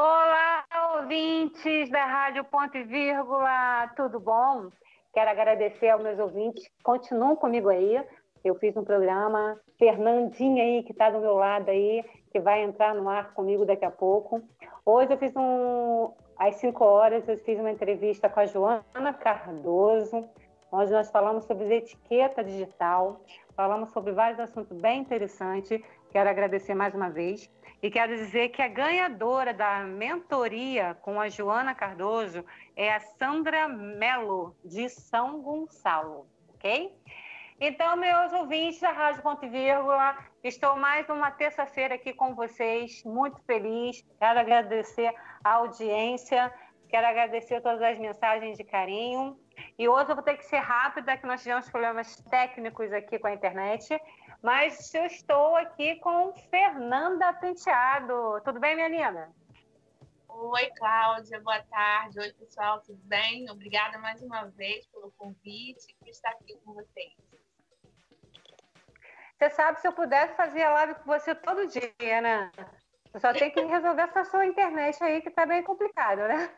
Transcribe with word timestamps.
Olá, 0.00 0.64
ouvintes 0.94 1.90
da 1.90 2.04
Rádio 2.04 2.44
Ponto 2.44 2.76
e 2.76 2.84
Vírgula, 2.84 3.88
tudo 3.96 4.20
bom? 4.20 4.68
Quero 5.12 5.28
agradecer 5.28 5.88
aos 5.88 6.00
meus 6.00 6.20
ouvintes 6.20 6.70
continuam 6.84 7.34
comigo 7.34 7.68
aí. 7.68 8.00
Eu 8.44 8.54
fiz 8.54 8.76
um 8.76 8.84
programa, 8.84 9.58
Fernandinha 9.76 10.62
aí, 10.62 10.84
que 10.84 10.92
está 10.92 11.10
do 11.10 11.18
meu 11.18 11.34
lado 11.34 11.68
aí, 11.70 12.04
que 12.30 12.38
vai 12.38 12.62
entrar 12.62 12.94
no 12.94 13.08
ar 13.08 13.34
comigo 13.34 13.66
daqui 13.66 13.84
a 13.84 13.90
pouco. 13.90 14.40
Hoje 14.86 15.14
eu 15.14 15.18
fiz 15.18 15.34
um, 15.34 16.12
às 16.38 16.54
5 16.54 16.84
horas, 16.84 17.28
eu 17.28 17.36
fiz 17.38 17.58
uma 17.58 17.72
entrevista 17.72 18.28
com 18.28 18.38
a 18.38 18.46
Joana 18.46 19.12
Cardoso, 19.18 20.28
onde 20.70 20.92
nós 20.92 21.10
falamos 21.10 21.44
sobre 21.44 21.74
etiqueta 21.74 22.44
digital, 22.44 23.20
falamos 23.56 23.90
sobre 23.90 24.12
vários 24.12 24.38
assuntos 24.38 24.80
bem 24.80 25.00
interessantes. 25.00 25.82
Quero 26.12 26.30
agradecer 26.30 26.72
mais 26.72 26.94
uma 26.94 27.10
vez. 27.10 27.50
E 27.80 27.90
quero 27.92 28.16
dizer 28.16 28.48
que 28.48 28.60
a 28.60 28.66
ganhadora 28.66 29.54
da 29.54 29.84
mentoria 29.84 30.96
com 31.00 31.20
a 31.20 31.28
Joana 31.28 31.76
Cardoso 31.76 32.44
é 32.74 32.92
a 32.92 32.98
Sandra 32.98 33.68
Melo, 33.68 34.56
de 34.64 34.88
São 34.88 35.40
Gonçalo, 35.40 36.26
ok? 36.48 36.92
Então, 37.60 37.96
meus 37.96 38.32
ouvintes 38.32 38.80
da 38.80 38.90
Rádio 38.90 39.22
Ponto 39.22 39.44
e 39.44 39.48
Vírgula, 39.48 40.16
estou 40.42 40.76
mais 40.76 41.08
uma 41.08 41.30
terça-feira 41.30 41.94
aqui 41.94 42.12
com 42.12 42.34
vocês, 42.34 43.02
muito 43.04 43.40
feliz. 43.42 44.04
Quero 44.18 44.40
agradecer 44.40 45.14
a 45.44 45.54
audiência, 45.54 46.52
quero 46.88 47.06
agradecer 47.06 47.60
todas 47.60 47.82
as 47.82 47.98
mensagens 47.98 48.56
de 48.56 48.64
carinho. 48.64 49.38
E 49.78 49.88
hoje 49.88 50.10
eu 50.10 50.14
vou 50.16 50.24
ter 50.24 50.36
que 50.36 50.44
ser 50.46 50.58
rápida, 50.58 51.16
que 51.16 51.26
nós 51.26 51.42
tivemos 51.42 51.70
problemas 51.70 52.16
técnicos 52.30 52.92
aqui 52.92 53.18
com 53.18 53.28
a 53.28 53.34
internet. 53.34 54.00
Mas 54.42 54.94
eu 54.94 55.04
estou 55.06 55.56
aqui 55.56 55.96
com 55.96 56.32
Fernanda 56.50 57.32
Penteado. 57.34 58.40
Tudo 58.44 58.60
bem, 58.60 58.76
minha 58.76 58.88
linda? 58.88 59.30
Oi, 60.28 60.70
Cláudia, 60.76 61.40
boa 61.40 61.60
tarde. 61.64 62.20
Oi, 62.20 62.32
pessoal, 62.32 62.80
tudo 62.80 63.00
bem? 63.04 63.50
Obrigada 63.50 63.98
mais 63.98 64.22
uma 64.22 64.44
vez 64.44 64.86
pelo 64.86 65.10
convite 65.18 65.94
por 65.98 66.08
estar 66.08 66.30
aqui 66.30 66.56
com 66.64 66.74
vocês. 66.74 67.12
Você 69.36 69.50
sabe, 69.50 69.80
se 69.80 69.88
eu 69.88 69.92
pudesse 69.92 70.34
fazer 70.34 70.62
a 70.62 70.72
live 70.72 70.94
com 70.96 71.04
você 71.06 71.34
todo 71.34 71.66
dia, 71.66 72.20
né? 72.20 72.50
Eu 73.12 73.20
só 73.20 73.32
tem 73.32 73.50
que 73.50 73.60
resolver 73.66 74.02
essa 74.02 74.24
sua 74.24 74.46
internet 74.46 75.02
aí, 75.02 75.20
que 75.20 75.30
tá 75.30 75.44
bem 75.44 75.62
complicado, 75.64 76.18
né? 76.18 76.54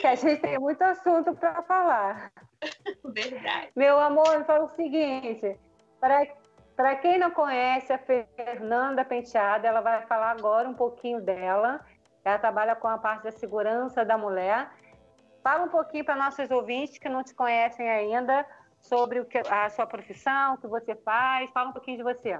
que 0.00 0.06
a 0.06 0.14
gente 0.14 0.40
tem 0.40 0.58
muito 0.58 0.82
assunto 0.82 1.34
para 1.34 1.62
falar. 1.62 2.32
Verdade. 3.04 3.72
Meu 3.74 3.98
amor, 3.98 4.44
fala 4.44 4.64
o 4.64 4.68
seguinte: 4.68 5.58
para 6.00 6.96
quem 6.96 7.18
não 7.18 7.30
conhece 7.30 7.92
a 7.92 7.98
Fernanda 7.98 9.04
Penteada, 9.04 9.68
ela 9.68 9.82
vai 9.82 10.06
falar 10.06 10.30
agora 10.30 10.68
um 10.68 10.74
pouquinho 10.74 11.20
dela. 11.20 11.84
Ela 12.24 12.38
trabalha 12.38 12.74
com 12.74 12.88
a 12.88 12.98
parte 12.98 13.24
da 13.24 13.30
segurança 13.30 14.04
da 14.04 14.16
mulher. 14.16 14.70
Fala 15.42 15.64
um 15.64 15.68
pouquinho 15.68 16.04
para 16.04 16.16
nossos 16.16 16.50
ouvintes 16.50 16.98
que 16.98 17.08
não 17.08 17.22
te 17.22 17.34
conhecem 17.34 17.88
ainda 17.88 18.46
sobre 18.78 19.20
o 19.20 19.26
que, 19.26 19.38
a 19.38 19.68
sua 19.68 19.86
profissão, 19.86 20.54
o 20.54 20.58
que 20.58 20.66
você 20.66 20.94
faz. 20.96 21.50
Fala 21.50 21.68
um 21.68 21.72
pouquinho 21.72 21.98
de 21.98 22.02
você. 22.02 22.38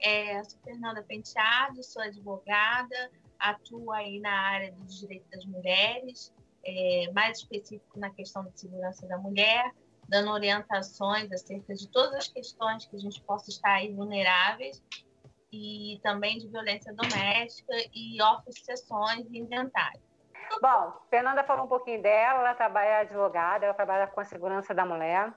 É, 0.00 0.42
sou 0.44 0.58
Fernanda 0.60 1.02
Penteado, 1.02 1.82
sou 1.84 2.02
advogada, 2.02 3.10
atuo 3.38 3.92
aí 3.92 4.18
na 4.20 4.32
área 4.32 4.72
do 4.72 4.84
direito 4.86 5.28
das 5.30 5.44
mulheres, 5.44 6.34
é, 6.64 7.10
mais 7.14 7.38
específico 7.38 7.98
na 7.98 8.10
questão 8.10 8.44
de 8.44 8.58
segurança 8.58 9.06
da 9.06 9.18
mulher 9.18 9.72
dando 10.08 10.30
orientações 10.30 11.30
acerca 11.32 11.74
de 11.74 11.88
todas 11.88 12.14
as 12.14 12.28
questões 12.28 12.86
que 12.86 12.96
a 12.96 12.98
gente 12.98 13.20
possa 13.22 13.50
estar 13.50 13.74
aí 13.74 13.92
vulneráveis 13.92 14.82
e 15.52 16.00
também 16.02 16.38
de 16.38 16.48
violência 16.48 16.94
doméstica 16.94 17.74
e 17.94 18.20
oferecer 18.22 18.76
sessões 18.76 19.26
e 19.30 19.38
inventário. 19.38 20.00
Bom, 20.60 20.92
Fernanda 21.08 21.44
falou 21.44 21.64
um 21.64 21.68
pouquinho 21.68 22.02
dela, 22.02 22.40
ela 22.40 22.54
trabalha 22.54 23.00
advogada, 23.00 23.64
ela 23.64 23.74
trabalha 23.74 24.06
com 24.06 24.20
a 24.20 24.24
segurança 24.24 24.74
da 24.74 24.84
mulher. 24.84 25.32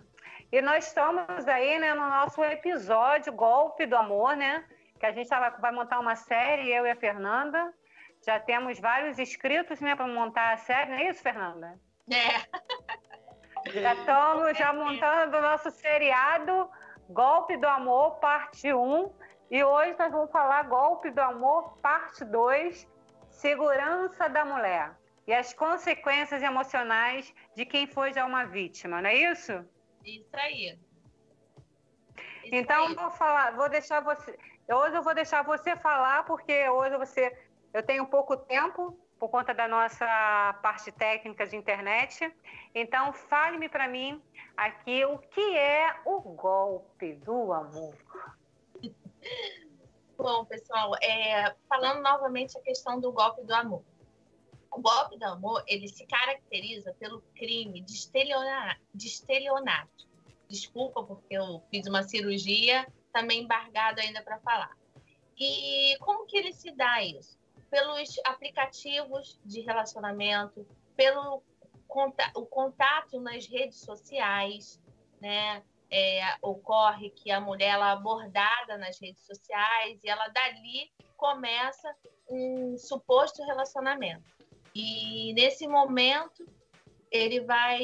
E 0.51 0.61
nós 0.61 0.87
estamos 0.87 1.47
aí 1.47 1.79
né, 1.79 1.93
no 1.93 2.07
nosso 2.07 2.43
episódio 2.43 3.33
Golpe 3.33 3.85
do 3.85 3.95
Amor, 3.95 4.35
né? 4.35 4.65
Que 4.99 5.05
a 5.05 5.11
gente 5.11 5.29
vai 5.59 5.71
montar 5.71 5.99
uma 5.99 6.15
série, 6.15 6.71
eu 6.71 6.85
e 6.85 6.91
a 6.91 6.95
Fernanda. 6.95 7.73
Já 8.25 8.39
temos 8.39 8.79
vários 8.79 9.19
inscritos 9.19 9.79
né, 9.81 9.95
para 9.95 10.07
montar 10.07 10.53
a 10.53 10.57
série, 10.57 10.91
não 10.91 10.97
é 10.97 11.09
isso, 11.09 11.21
Fernanda? 11.21 11.79
É. 12.11 12.45
Já 13.73 13.93
estamos 13.95 14.57
já 14.57 14.73
montando 14.73 15.37
o 15.37 15.41
nosso 15.41 15.71
seriado 15.71 16.69
Golpe 17.09 17.57
do 17.57 17.67
Amor, 17.67 18.15
parte 18.19 18.73
1. 18.73 19.11
E 19.51 19.63
hoje 19.63 19.95
nós 19.97 20.11
vamos 20.11 20.31
falar 20.31 20.63
Golpe 20.63 21.11
do 21.11 21.19
Amor, 21.19 21.77
parte 21.77 22.23
2, 22.25 22.87
Segurança 23.29 24.27
da 24.27 24.45
Mulher. 24.45 24.95
E 25.27 25.33
as 25.33 25.53
consequências 25.53 26.41
emocionais 26.41 27.33
de 27.55 27.65
quem 27.65 27.87
foi 27.87 28.13
já 28.13 28.25
uma 28.25 28.45
vítima, 28.45 29.01
não 29.01 29.09
é 29.09 29.15
isso? 29.15 29.65
Isso 30.03 30.29
aí. 30.33 30.77
Isso 32.43 32.55
então, 32.55 32.87
aí. 32.87 32.95
vou 32.95 33.09
falar, 33.11 33.55
vou 33.55 33.69
deixar 33.69 34.01
você. 34.01 34.37
Hoje 34.69 34.95
eu 34.95 35.03
vou 35.03 35.15
deixar 35.15 35.43
você 35.43 35.75
falar, 35.75 36.23
porque 36.25 36.69
hoje 36.69 36.97
você. 36.97 37.35
Eu 37.73 37.83
tenho 37.83 38.05
pouco 38.05 38.37
tempo, 38.37 38.97
por 39.19 39.29
conta 39.29 39.53
da 39.53 39.67
nossa 39.67 40.05
parte 40.61 40.91
técnica 40.91 41.47
de 41.47 41.55
internet. 41.55 42.31
Então, 42.73 43.13
fale-me 43.13 43.69
para 43.69 43.87
mim 43.87 44.21
aqui 44.55 45.05
o 45.05 45.17
que 45.17 45.57
é 45.57 45.95
o 46.05 46.19
golpe 46.21 47.13
do 47.13 47.53
amor. 47.53 47.95
Bom, 50.17 50.45
pessoal, 50.45 50.95
é, 51.01 51.53
falando 51.67 52.01
novamente 52.01 52.57
a 52.57 52.61
questão 52.61 52.99
do 52.99 53.11
golpe 53.11 53.43
do 53.43 53.53
amor. 53.53 53.83
O 54.71 54.81
golpe 54.81 55.17
do 55.17 55.25
amor, 55.25 55.63
ele 55.67 55.87
se 55.87 56.05
caracteriza 56.05 56.93
pelo 56.99 57.21
crime 57.35 57.81
de 57.81 57.93
estelionato. 57.93 58.81
De 58.93 59.07
estelionato. 59.07 60.07
Desculpa, 60.49 61.03
porque 61.03 61.33
eu 61.33 61.61
fiz 61.69 61.87
uma 61.87 62.03
cirurgia, 62.03 62.87
também 63.11 63.43
embargado 63.43 64.01
ainda 64.01 64.21
para 64.21 64.39
falar. 64.39 64.75
E 65.37 65.97
como 65.99 66.25
que 66.25 66.37
ele 66.37 66.53
se 66.53 66.71
dá 66.71 67.01
isso? 67.03 67.37
Pelos 67.75 68.17
aplicativos 68.23 69.37
de 69.43 69.59
relacionamento, 69.59 70.65
pelo 70.95 71.43
o 72.33 72.45
contato 72.45 73.19
nas 73.19 73.45
redes 73.47 73.79
sociais, 73.79 74.81
né? 75.19 75.61
É, 75.91 76.21
ocorre 76.41 77.09
que 77.09 77.29
a 77.31 77.39
mulher 77.39 77.73
ela 77.73 77.89
é 77.89 77.93
abordada 77.93 78.77
nas 78.77 78.99
redes 78.99 79.21
sociais 79.25 79.99
e 80.03 80.09
ela 80.09 80.27
dali 80.29 80.91
começa 81.15 81.93
um 82.29 82.77
suposto 82.77 83.43
relacionamento. 83.45 84.23
E 84.73 85.33
nesse 85.33 85.67
momento 85.67 86.45
ele 87.11 87.41
vai, 87.41 87.79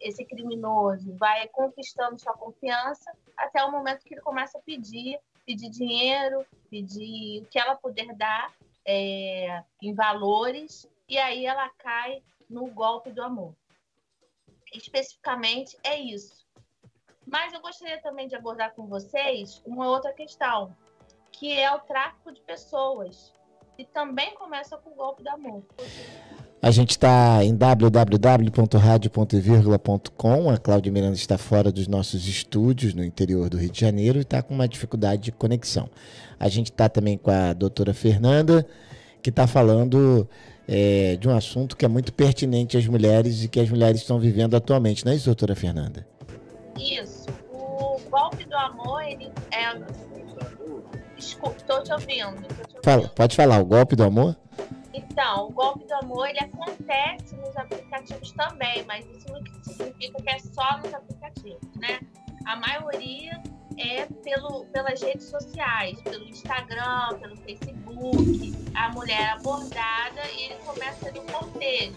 esse 0.00 0.24
criminoso 0.24 1.16
vai 1.16 1.48
conquistando 1.48 2.20
sua 2.20 2.34
confiança 2.34 3.10
até 3.36 3.64
o 3.64 3.72
momento 3.72 4.04
que 4.04 4.14
ele 4.14 4.20
começa 4.20 4.58
a 4.58 4.62
pedir, 4.62 5.18
pedir 5.44 5.70
dinheiro, 5.70 6.44
pedir 6.68 7.42
o 7.42 7.46
que 7.46 7.58
ela 7.58 7.76
puder 7.76 8.14
dar 8.14 8.52
é, 8.86 9.64
em 9.82 9.92
valores, 9.94 10.88
e 11.08 11.18
aí 11.18 11.44
ela 11.44 11.68
cai 11.70 12.22
no 12.48 12.66
golpe 12.68 13.10
do 13.10 13.22
amor. 13.22 13.54
Especificamente 14.72 15.76
é 15.82 15.98
isso. 15.98 16.46
Mas 17.26 17.52
eu 17.52 17.60
gostaria 17.60 18.00
também 18.00 18.28
de 18.28 18.36
abordar 18.36 18.74
com 18.74 18.86
vocês 18.86 19.60
uma 19.66 19.88
outra 19.88 20.12
questão, 20.12 20.76
que 21.32 21.52
é 21.58 21.70
o 21.72 21.80
tráfico 21.80 22.32
de 22.32 22.40
pessoas, 22.42 23.34
que 23.76 23.84
também 23.84 24.32
começa 24.34 24.76
com 24.78 24.90
o 24.90 24.94
golpe 24.94 25.22
do 25.22 25.30
amor. 25.30 25.64
A 26.60 26.70
gente 26.70 26.90
está 26.90 27.42
em 27.44 27.54
www.radio.com. 27.54 30.50
A 30.50 30.56
Cláudia 30.56 30.90
Miranda 30.90 31.14
está 31.14 31.38
fora 31.38 31.70
dos 31.70 31.86
nossos 31.86 32.26
estúdios 32.26 32.94
no 32.94 33.04
interior 33.04 33.48
do 33.48 33.56
Rio 33.58 33.70
de 33.70 33.80
Janeiro 33.80 34.18
e 34.18 34.22
está 34.22 34.42
com 34.42 34.54
uma 34.54 34.66
dificuldade 34.66 35.22
de 35.22 35.30
conexão. 35.32 35.88
A 36.40 36.48
gente 36.48 36.72
está 36.72 36.88
também 36.88 37.16
com 37.18 37.30
a 37.30 37.52
doutora 37.52 37.94
Fernanda, 37.94 38.66
que 39.22 39.30
está 39.30 39.46
falando 39.46 40.28
é, 40.66 41.16
de 41.16 41.28
um 41.28 41.36
assunto 41.36 41.76
que 41.76 41.84
é 41.84 41.88
muito 41.88 42.12
pertinente 42.12 42.76
às 42.76 42.86
mulheres 42.86 43.44
e 43.44 43.48
que 43.48 43.60
as 43.60 43.70
mulheres 43.70 44.00
estão 44.00 44.18
vivendo 44.18 44.56
atualmente, 44.56 45.04
não 45.04 45.12
é 45.12 45.14
isso, 45.14 45.26
doutora 45.26 45.54
Fernanda? 45.54 46.04
Isso. 46.78 47.26
O 47.52 48.00
golpe 48.10 48.44
do 48.44 48.56
amor, 48.56 49.02
ele 49.02 49.30
é. 49.52 49.78
Estou 51.16 51.52
te 51.52 51.52
ouvindo. 51.52 51.66
Tô 51.66 51.82
te 51.82 51.92
ouvindo. 51.92 52.46
Fala, 52.82 53.08
pode 53.08 53.36
falar, 53.36 53.60
o 53.60 53.64
golpe 53.64 53.94
do 53.94 54.02
amor? 54.04 54.36
Então, 54.96 55.48
o 55.48 55.52
golpe 55.52 55.86
do 55.86 55.94
amor 55.94 56.28
ele 56.28 56.40
acontece 56.40 57.36
nos 57.36 57.54
aplicativos 57.56 58.32
também, 58.32 58.82
mas 58.86 59.04
isso 59.06 59.26
não 59.30 59.44
significa 59.62 60.22
que 60.22 60.30
é 60.30 60.38
só 60.38 60.78
nos 60.78 60.94
aplicativos, 60.94 61.60
né? 61.76 62.00
A 62.46 62.56
maioria 62.56 63.42
é 63.78 64.06
pelo, 64.24 64.64
pelas 64.66 65.02
redes 65.02 65.28
sociais, 65.28 66.00
pelo 66.00 66.24
Instagram, 66.24 67.18
pelo 67.20 67.36
Facebook, 67.36 68.54
a 68.74 68.88
mulher 68.92 69.32
abordada 69.32 70.22
e 70.34 70.44
ele 70.44 70.54
começa 70.64 71.10
um 71.10 71.26
cortejo. 71.26 71.96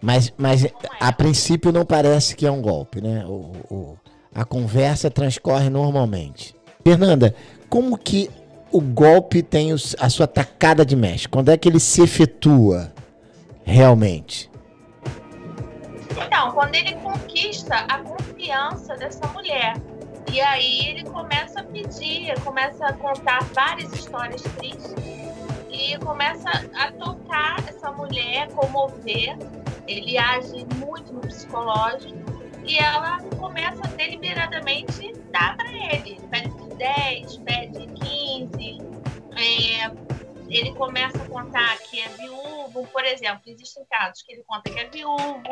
Mas, 0.00 0.32
mas 0.38 0.66
a 0.98 1.12
princípio 1.12 1.70
não 1.70 1.84
parece 1.84 2.34
que 2.34 2.46
é 2.46 2.50
um 2.50 2.62
golpe, 2.62 3.02
né? 3.02 3.26
O, 3.26 3.52
o, 3.70 3.98
a 4.34 4.44
conversa 4.46 5.10
transcorre 5.10 5.68
normalmente. 5.68 6.54
Fernanda, 6.82 7.34
como 7.68 7.98
que 7.98 8.30
o 8.72 8.80
golpe 8.80 9.42
tem 9.42 9.72
a 9.72 10.08
sua 10.08 10.26
tacada 10.26 10.84
de 10.84 10.94
mestre? 10.96 11.28
Quando 11.28 11.50
é 11.50 11.56
que 11.56 11.68
ele 11.68 11.80
se 11.80 12.02
efetua 12.02 12.92
realmente? 13.64 14.50
Então, 16.26 16.52
quando 16.52 16.74
ele 16.74 16.94
conquista 16.96 17.76
a 17.88 17.98
confiança 17.98 18.96
dessa 18.96 19.26
mulher. 19.28 19.74
E 20.32 20.40
aí 20.40 20.88
ele 20.88 21.04
começa 21.04 21.60
a 21.60 21.64
pedir, 21.64 22.38
começa 22.44 22.86
a 22.86 22.92
contar 22.92 23.42
várias 23.52 23.92
histórias 23.92 24.42
tristes 24.42 24.94
e 25.70 25.98
começa 25.98 26.48
a 26.74 26.92
tocar 26.92 27.56
essa 27.66 27.90
mulher, 27.90 28.48
comover. 28.52 29.36
Ele 29.88 30.18
age 30.18 30.66
muito 30.76 31.12
no 31.12 31.20
psicológico 31.20 32.14
e 32.64 32.78
ela 32.78 33.18
começa 33.38 33.82
deliberadamente 33.96 35.12
dar 35.32 35.56
para 35.56 35.72
ele. 35.72 36.20
Pede 36.30 36.69
10, 36.80 37.36
pede 37.38 37.86
15. 37.86 38.78
É, 39.36 39.90
ele 40.48 40.72
começa 40.74 41.22
a 41.22 41.28
contar 41.28 41.78
que 41.78 42.00
é 42.00 42.08
viúvo, 42.08 42.86
por 42.86 43.04
exemplo, 43.04 43.42
existem 43.46 43.84
casos 43.84 44.22
que 44.22 44.32
ele 44.32 44.42
conta 44.46 44.70
que 44.70 44.80
é 44.80 44.88
viúvo, 44.88 45.42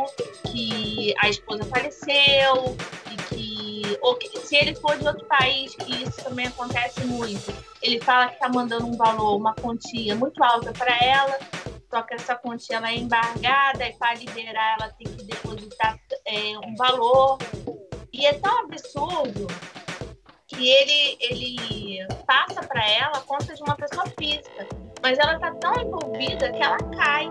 que 0.51 1.15
a 1.19 1.29
esposa 1.29 1.65
faleceu, 1.67 2.77
e 3.13 3.17
que, 3.29 3.99
ou 4.01 4.17
que 4.17 4.39
se 4.41 4.57
ele 4.57 4.75
for 4.75 4.97
de 4.99 5.07
outro 5.07 5.25
país, 5.27 5.75
que 5.77 6.03
isso 6.03 6.25
também 6.25 6.47
acontece 6.47 7.05
muito, 7.05 7.55
ele 7.83 8.01
fala 8.01 8.29
que 8.29 8.35
está 8.35 8.49
mandando 8.49 8.87
um 8.87 8.97
valor, 8.97 9.37
uma 9.37 9.55
quantia 9.55 10.17
muito 10.17 10.43
alta 10.43 10.73
para 10.73 10.97
ela, 11.05 11.39
só 11.91 12.03
que 12.03 12.15
essa 12.15 12.35
quantia 12.35 12.77
ela 12.77 12.91
é 12.91 12.97
embargada 12.97 13.87
e 13.87 13.93
para 13.95 14.15
liberar 14.15 14.77
ela 14.81 14.93
tem 14.93 15.07
que 15.07 15.25
depositar 15.25 15.99
é, 16.27 16.59
um 16.67 16.75
valor. 16.75 17.39
E 18.13 18.27
é 18.27 18.35
tão 18.35 18.65
absurdo 18.65 19.47
que 20.59 20.69
ele, 20.69 21.17
ele 21.21 22.07
passa 22.27 22.67
para 22.67 22.85
ela 22.91 23.19
a 23.19 23.21
conta 23.21 23.55
de 23.55 23.63
uma 23.63 23.77
pessoa 23.77 24.05
física, 24.19 24.67
mas 25.01 25.17
ela 25.19 25.35
está 25.35 25.55
tão 25.55 25.73
envolvida 25.81 26.53
que 26.53 26.61
ela 26.61 26.79
cai. 26.97 27.29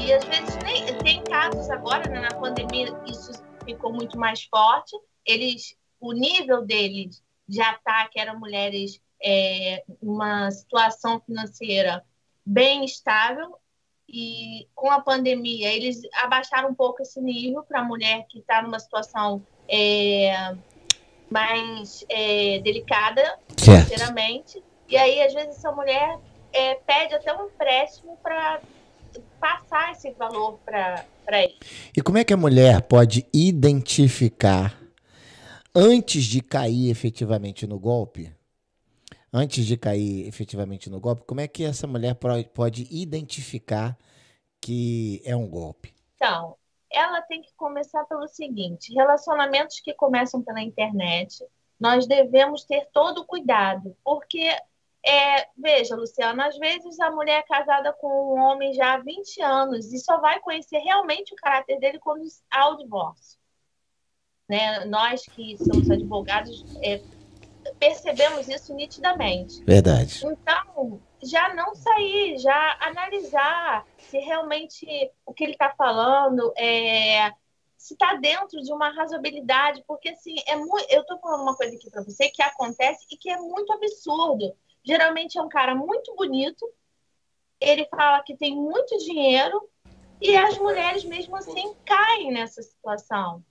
E 0.00 0.12
às 0.12 0.24
vezes 0.24 0.56
nem, 0.64 0.86
tem 0.98 1.24
casos 1.24 1.68
agora, 1.68 2.08
né, 2.08 2.20
na 2.20 2.38
pandemia, 2.38 2.96
isso 3.06 3.32
ficou 3.64 3.92
muito 3.92 4.16
mais 4.16 4.44
forte. 4.44 4.96
Eles, 5.26 5.76
o 5.98 6.12
nível 6.12 6.64
deles 6.64 7.20
de 7.46 7.60
ataque 7.60 8.20
eram 8.20 8.38
mulheres 8.38 9.00
é, 9.22 9.82
uma 10.00 10.50
situação 10.52 11.20
financeira 11.20 12.04
bem 12.46 12.84
estável 12.84 13.58
e 14.08 14.66
com 14.74 14.90
a 14.90 15.00
pandemia 15.00 15.72
eles 15.72 16.00
abaixaram 16.14 16.70
um 16.70 16.74
pouco 16.74 17.02
esse 17.02 17.20
nível 17.20 17.62
para 17.62 17.80
a 17.80 17.84
mulher 17.84 18.26
que 18.28 18.38
está 18.38 18.62
numa 18.62 18.78
situação 18.78 19.44
é, 19.68 20.54
mais 21.30 22.04
é, 22.08 22.58
delicada 22.58 23.38
financeiramente 23.56 24.62
e 24.88 24.96
aí 24.96 25.22
às 25.22 25.32
vezes 25.32 25.56
essa 25.56 25.70
mulher 25.72 26.18
é, 26.52 26.74
pede 26.74 27.14
até 27.14 27.34
um 27.34 27.46
empréstimo 27.46 28.18
para 28.22 28.60
passar 29.40 29.92
esse 29.92 30.10
valor 30.12 30.58
para 30.64 31.04
ele. 31.32 31.56
E 31.96 32.02
como 32.02 32.18
é 32.18 32.24
que 32.24 32.34
a 32.34 32.36
mulher 32.36 32.82
pode 32.82 33.26
identificar 33.32 34.76
antes 35.74 36.24
de 36.24 36.40
cair 36.40 36.90
efetivamente 36.90 37.66
no 37.66 37.78
golpe? 37.78 38.32
antes 39.32 39.64
de 39.64 39.76
cair 39.76 40.26
efetivamente 40.26 40.90
no 40.90 41.00
golpe, 41.00 41.22
como 41.26 41.40
é 41.40 41.48
que 41.48 41.64
essa 41.64 41.86
mulher 41.86 42.16
pode 42.52 42.88
identificar 42.90 43.96
que 44.60 45.22
é 45.24 45.34
um 45.36 45.48
golpe? 45.48 45.94
Então, 46.16 46.56
ela 46.92 47.22
tem 47.22 47.42
que 47.42 47.52
começar 47.54 48.04
pelo 48.04 48.28
seguinte: 48.28 48.94
relacionamentos 48.94 49.80
que 49.80 49.94
começam 49.94 50.42
pela 50.42 50.60
internet, 50.60 51.44
nós 51.78 52.06
devemos 52.06 52.64
ter 52.64 52.88
todo 52.92 53.22
o 53.22 53.26
cuidado, 53.26 53.96
porque 54.04 54.56
é, 55.04 55.46
veja, 55.56 55.96
Luciana, 55.96 56.46
às 56.46 56.58
vezes 56.58 57.00
a 57.00 57.10
mulher 57.10 57.38
é 57.38 57.42
casada 57.42 57.92
com 57.92 58.34
um 58.34 58.40
homem 58.40 58.74
já 58.74 58.94
há 58.94 58.98
20 58.98 59.40
anos 59.40 59.92
e 59.92 59.98
só 59.98 60.20
vai 60.20 60.38
conhecer 60.40 60.78
realmente 60.78 61.32
o 61.32 61.36
caráter 61.36 61.78
dele 61.78 61.98
quando 61.98 62.22
há 62.50 62.68
o 62.68 62.76
divórcio. 62.76 63.38
Né? 64.48 64.84
Nós 64.84 65.22
que 65.22 65.56
somos 65.56 65.90
advogados 65.90 66.64
é, 66.82 67.00
percebemos 67.78 68.46
isso 68.48 68.74
nitidamente. 68.74 69.64
Verdade. 69.64 70.22
Então, 70.26 71.00
já 71.22 71.54
não 71.54 71.74
sair, 71.74 72.38
já 72.38 72.76
analisar 72.80 73.86
se 73.98 74.18
realmente 74.18 74.86
o 75.26 75.34
que 75.34 75.44
ele 75.44 75.52
está 75.52 75.70
falando 75.70 76.52
é 76.56 77.32
se 77.76 77.94
está 77.94 78.14
dentro 78.14 78.60
de 78.60 78.70
uma 78.74 78.90
razoabilidade, 78.90 79.82
porque 79.86 80.10
assim, 80.10 80.34
é 80.46 80.54
muito, 80.54 80.86
eu 80.90 81.00
estou 81.00 81.18
falando 81.18 81.42
uma 81.42 81.56
coisa 81.56 81.74
aqui 81.74 81.90
para 81.90 82.02
você 82.02 82.28
que 82.28 82.42
acontece 82.42 83.06
e 83.10 83.16
que 83.16 83.30
é 83.30 83.38
muito 83.38 83.72
absurdo. 83.72 84.54
Geralmente 84.84 85.38
é 85.38 85.42
um 85.42 85.48
cara 85.48 85.74
muito 85.74 86.14
bonito, 86.14 86.68
ele 87.58 87.86
fala 87.86 88.22
que 88.22 88.36
tem 88.36 88.54
muito 88.54 88.98
dinheiro 88.98 89.66
e 90.20 90.36
as 90.36 90.58
mulheres 90.58 91.04
mesmo 91.04 91.34
assim 91.36 91.74
caem 91.86 92.30
nessa 92.30 92.62
situação 92.62 93.42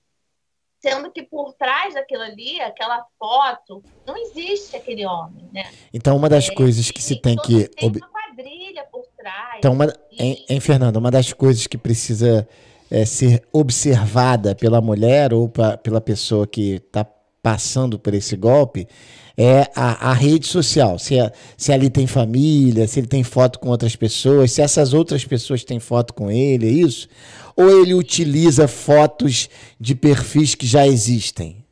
sendo 0.81 1.11
que 1.11 1.23
por 1.23 1.53
trás 1.53 1.93
daquilo 1.93 2.23
ali, 2.23 2.59
aquela 2.61 3.05
foto, 3.17 3.83
não 4.05 4.15
existe 4.17 4.75
aquele 4.75 5.05
homem, 5.05 5.47
né? 5.53 5.69
Então, 5.93 6.15
uma 6.15 6.29
das 6.29 6.49
é, 6.49 6.53
coisas 6.53 6.89
que 6.89 7.01
se 7.01 7.15
tem 7.21 7.35
que... 7.35 7.67
Tem 7.69 7.89
uma 7.89 8.09
quadrilha 8.09 8.85
por 8.91 9.05
trás. 9.17 9.55
Então, 9.57 9.73
uma... 9.73 9.93
E... 10.11 10.23
em, 10.23 10.45
em 10.49 10.59
Fernando, 10.59 10.97
uma 10.97 11.11
das 11.11 11.33
coisas 11.33 11.67
que 11.67 11.77
precisa 11.77 12.47
é, 12.89 13.05
ser 13.05 13.43
observada 13.51 14.55
pela 14.55 14.81
mulher 14.81 15.33
ou 15.33 15.49
pra, 15.49 15.77
pela 15.77 15.99
pessoa 15.99 16.47
que 16.47 16.75
está 16.75 17.05
passando 17.41 17.97
por 17.97 18.13
esse 18.13 18.35
golpe 18.35 18.87
é 19.37 19.71
a, 19.73 20.09
a 20.09 20.13
rede 20.13 20.45
social. 20.47 20.99
Se, 20.99 21.17
a, 21.17 21.31
se 21.55 21.71
ali 21.71 21.89
tem 21.89 22.05
família, 22.05 22.87
se 22.87 22.99
ele 22.99 23.07
tem 23.07 23.23
foto 23.23 23.57
com 23.59 23.69
outras 23.69 23.95
pessoas, 23.95 24.51
se 24.51 24.61
essas 24.61 24.93
outras 24.93 25.23
pessoas 25.23 25.63
têm 25.63 25.79
foto 25.79 26.13
com 26.13 26.29
ele, 26.29 26.67
é 26.67 26.71
isso? 26.71 27.07
Ou 27.59 27.81
ele 27.81 27.93
utiliza 27.93 28.69
fotos 28.69 29.49
de 29.77 29.93
perfis 29.93 30.55
que 30.55 30.65
já 30.65 30.87
existem? 30.87 31.67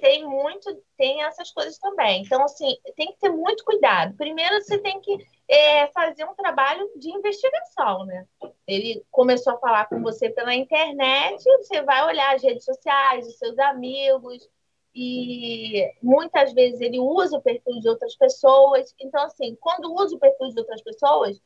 Tem 0.00 0.24
muito, 0.24 0.80
tem 0.96 1.24
essas 1.24 1.50
coisas 1.50 1.76
também. 1.78 2.22
Então, 2.22 2.44
assim, 2.44 2.76
tem 2.94 3.08
que 3.08 3.18
ter 3.18 3.30
muito 3.30 3.64
cuidado. 3.64 4.16
Primeiro, 4.16 4.62
você 4.62 4.78
tem 4.78 5.00
que 5.00 5.16
é, 5.48 5.88
fazer 5.88 6.24
um 6.24 6.34
trabalho 6.34 6.88
de 6.96 7.10
investigação, 7.10 8.04
né? 8.04 8.24
Ele 8.64 9.04
começou 9.10 9.54
a 9.54 9.58
falar 9.58 9.88
com 9.88 10.00
você 10.00 10.30
pela 10.30 10.54
internet, 10.54 11.42
você 11.58 11.82
vai 11.82 12.06
olhar 12.06 12.36
as 12.36 12.44
redes 12.44 12.64
sociais, 12.64 13.26
os 13.26 13.38
seus 13.38 13.58
amigos, 13.58 14.48
e 14.94 15.90
muitas 16.00 16.52
vezes 16.52 16.80
ele 16.80 17.00
usa 17.00 17.38
o 17.38 17.42
perfil 17.42 17.80
de 17.80 17.88
outras 17.88 18.14
pessoas. 18.14 18.94
Então, 19.00 19.24
assim, 19.24 19.56
quando 19.60 19.92
usa 19.92 20.14
o 20.14 20.20
perfil 20.20 20.48
de 20.50 20.60
outras 20.60 20.80
pessoas, 20.80 21.40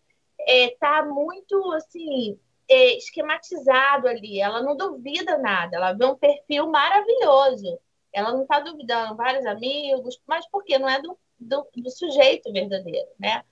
é, 0.47 0.77
muito 1.03 1.73
assim 1.73 2.39
é, 2.69 2.97
esquematizado 2.97 4.09
ali. 4.09 4.41
Ela 4.41 4.63
não 4.63 4.77
duvida 4.77 5.39
nada. 5.39 5.77
Ela 5.77 5.93
vê 5.93 6.05
um 6.05 6.17
perfil 6.17 6.69
maravilhoso. 6.69 7.79
Ela 8.13 8.33
não 8.33 8.43
está 8.43 8.61
duvidando 8.61 9.17
vários 9.17 9.45
amigos, 9.45 10.21
mas 10.27 10.47
porque 10.51 10.79
não 10.79 10.89
é 10.89 11.01
do, 11.01 11.19
do, 11.39 11.67
do, 11.77 11.91
sujeito 11.91 12.53
verdadeiro, 12.53 13.09
né? 13.19 13.43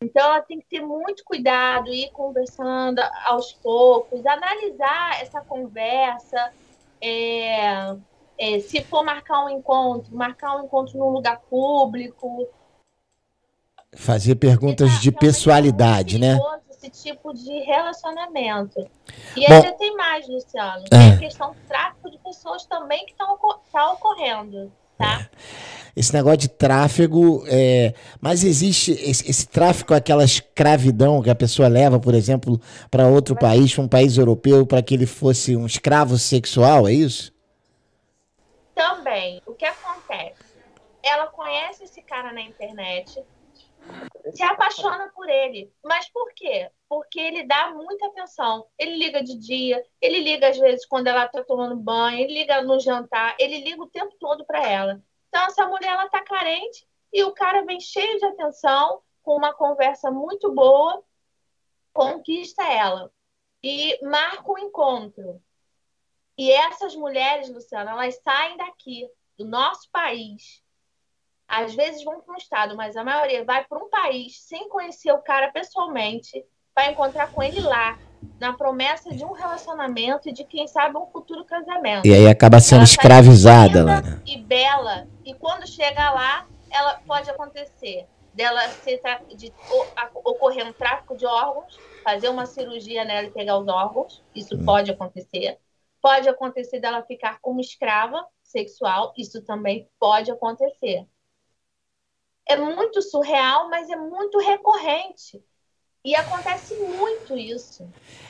Então 0.00 0.24
ela 0.24 0.42
tem 0.42 0.60
que 0.60 0.66
ter 0.66 0.80
muito 0.80 1.24
cuidado, 1.24 1.92
ir 1.92 2.10
conversando 2.12 3.00
aos 3.24 3.52
poucos, 3.54 4.24
analisar 4.24 5.22
essa 5.22 5.40
conversa. 5.40 6.52
É, 7.00 7.96
é, 8.38 8.60
se 8.60 8.82
for 8.82 9.02
marcar 9.02 9.44
um 9.44 9.50
encontro, 9.50 10.14
marcar 10.14 10.56
um 10.56 10.64
encontro 10.64 10.98
num 10.98 11.08
lugar 11.08 11.40
público. 11.50 12.46
Fazer 13.94 14.36
perguntas 14.36 15.00
de 15.00 15.10
pessoalidade, 15.10 16.18
né? 16.18 16.38
Esse 16.86 17.02
tipo 17.02 17.34
de 17.34 17.60
relacionamento. 17.60 18.88
E 19.36 19.46
Bom, 19.46 19.54
ainda 19.54 19.72
tem 19.72 19.96
mais, 19.96 20.28
Luciano. 20.28 20.84
É. 20.84 20.88
Tem 20.88 21.12
a 21.12 21.18
questão 21.18 21.50
do 21.50 21.56
tráfico 21.66 22.10
de 22.10 22.18
pessoas 22.18 22.64
também 22.66 23.04
que 23.06 23.12
está 23.12 23.26
tá 23.72 23.92
ocorrendo. 23.92 24.72
Tá? 24.96 25.20
É. 25.20 25.36
Esse 25.96 26.12
negócio 26.12 26.38
de 26.38 26.48
tráfego, 26.48 27.42
é... 27.46 27.94
mas 28.20 28.44
existe 28.44 28.92
esse, 28.92 29.28
esse, 29.28 29.48
tráfico, 29.48 29.94
aquela 29.94 30.24
escravidão 30.24 31.22
que 31.22 31.30
a 31.30 31.34
pessoa 31.34 31.68
leva, 31.68 31.98
por 31.98 32.14
exemplo, 32.14 32.60
para 32.90 33.08
outro 33.08 33.34
mas... 33.34 33.40
país, 33.40 33.74
para 33.74 33.84
um 33.84 33.88
país 33.88 34.16
europeu, 34.18 34.66
para 34.66 34.82
que 34.82 34.94
ele 34.94 35.06
fosse 35.06 35.56
um 35.56 35.64
escravo 35.64 36.18
sexual, 36.18 36.86
é 36.86 36.92
isso? 36.92 37.32
Também, 38.74 39.40
o 39.46 39.54
que 39.54 39.64
acontece? 39.64 40.34
Ela 41.02 41.28
conhece 41.28 41.84
esse 41.84 42.02
cara 42.02 42.30
na 42.32 42.42
internet, 42.42 43.22
se 44.32 44.42
apaixona 44.42 45.08
por 45.14 45.28
ele. 45.28 45.72
Mas 45.82 46.08
por 46.10 46.32
quê? 46.34 46.70
Porque 46.88 47.20
ele 47.20 47.44
dá 47.44 47.70
muita 47.70 48.06
atenção. 48.06 48.66
Ele 48.78 48.96
liga 48.96 49.22
de 49.22 49.36
dia, 49.38 49.84
ele 50.00 50.20
liga 50.20 50.48
às 50.48 50.58
vezes 50.58 50.86
quando 50.86 51.06
ela 51.06 51.26
está 51.26 51.42
tomando 51.42 51.76
banho, 51.76 52.18
ele 52.18 52.34
liga 52.34 52.62
no 52.62 52.78
jantar, 52.80 53.36
ele 53.38 53.60
liga 53.60 53.82
o 53.82 53.90
tempo 53.90 54.14
todo 54.18 54.44
para 54.44 54.66
ela. 54.66 55.02
Então 55.28 55.44
essa 55.46 55.66
mulher 55.66 55.92
ela 55.92 56.08
tá 56.08 56.22
carente 56.22 56.86
e 57.12 57.22
o 57.24 57.32
cara 57.32 57.64
vem 57.64 57.80
cheio 57.80 58.18
de 58.18 58.24
atenção, 58.26 59.00
com 59.22 59.36
uma 59.36 59.52
conversa 59.52 60.10
muito 60.10 60.52
boa, 60.52 61.02
conquista 61.92 62.62
ela 62.62 63.10
e 63.62 63.98
marca 64.04 64.52
um 64.52 64.58
encontro. 64.58 65.42
E 66.38 66.52
essas 66.52 66.94
mulheres, 66.94 67.48
Luciana, 67.48 67.92
elas 67.92 68.20
saem 68.22 68.56
daqui, 68.56 69.08
do 69.38 69.44
nosso 69.44 69.90
país, 69.90 70.62
Às 71.48 71.74
vezes 71.74 72.04
vão 72.04 72.20
para 72.20 72.34
um 72.34 72.38
estado, 72.38 72.76
mas 72.76 72.96
a 72.96 73.04
maioria 73.04 73.44
vai 73.44 73.64
para 73.64 73.78
um 73.78 73.88
país 73.88 74.40
sem 74.40 74.68
conhecer 74.68 75.12
o 75.12 75.22
cara 75.22 75.50
pessoalmente, 75.52 76.44
vai 76.74 76.90
encontrar 76.90 77.30
com 77.32 77.42
ele 77.42 77.60
lá, 77.60 77.98
na 78.40 78.52
promessa 78.52 79.14
de 79.14 79.24
um 79.24 79.32
relacionamento 79.32 80.28
e 80.28 80.32
de 80.32 80.44
quem 80.44 80.66
sabe 80.66 80.96
um 80.96 81.06
futuro 81.06 81.44
casamento. 81.44 82.06
E 82.06 82.14
aí 82.14 82.26
acaba 82.26 82.60
sendo 82.60 82.78
ela 82.78 82.84
escravizada 82.84 83.84
lá. 83.84 84.02
Né? 84.02 84.20
E 84.26 84.38
bela. 84.38 85.06
E 85.24 85.32
quando 85.34 85.66
chega 85.66 86.10
lá, 86.10 86.46
ela 86.70 87.00
pode 87.06 87.30
acontecer 87.30 88.06
dela 88.34 88.68
ser, 88.68 89.00
de 89.34 89.52
ocorrer 90.14 90.66
um 90.66 90.72
tráfico 90.72 91.16
de 91.16 91.24
órgãos, 91.24 91.78
fazer 92.04 92.28
uma 92.28 92.44
cirurgia 92.44 93.04
nela 93.04 93.26
e 93.26 93.30
pegar 93.30 93.58
os 93.58 93.66
órgãos, 93.66 94.22
isso 94.34 94.54
hum. 94.56 94.64
pode 94.64 94.90
acontecer. 94.90 95.58
Pode 96.02 96.28
acontecer 96.28 96.78
dela 96.78 97.02
ficar 97.02 97.40
como 97.40 97.60
escrava 97.60 98.24
sexual, 98.42 99.14
isso 99.16 99.42
também 99.42 99.88
pode 99.98 100.30
acontecer. 100.30 101.06
É 102.48 102.56
muito 102.56 103.02
surreal, 103.02 103.68
mas 103.68 103.90
é 103.90 103.96
muito 103.96 104.38
recorrente. 104.38 105.42
E 106.06 106.14
acontece 106.14 106.72
muito 106.76 107.36
isso. 107.36 107.84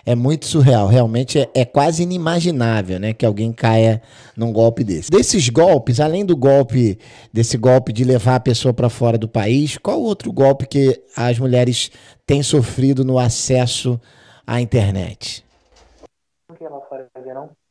É 0.07 0.15
muito 0.15 0.47
surreal, 0.47 0.87
realmente 0.87 1.39
é, 1.39 1.51
é, 1.55 1.63
quase 1.63 2.03
inimaginável, 2.03 2.99
né, 2.99 3.13
que 3.13 3.27
alguém 3.27 3.53
caia 3.53 4.01
num 4.35 4.51
golpe 4.51 4.83
desse. 4.83 5.11
Desses 5.11 5.51
golpes, 5.51 6.01
além 6.01 6.25
do 6.25 6.35
golpe 6.35 6.99
desse 7.31 7.59
golpe 7.59 7.93
de 7.93 8.03
levar 8.03 8.37
a 8.37 8.41
pessoa 8.41 8.73
para 8.73 8.89
fora 8.89 9.19
do 9.19 9.29
país, 9.29 9.77
qual 9.77 10.01
outro 10.01 10.33
golpe 10.33 10.67
que 10.67 11.05
as 11.15 11.39
mulheres 11.39 11.91
têm 12.25 12.43
sofrido 12.43 13.05
no 13.05 13.19
acesso 13.19 14.01
à 14.47 14.59
internet? 14.59 15.45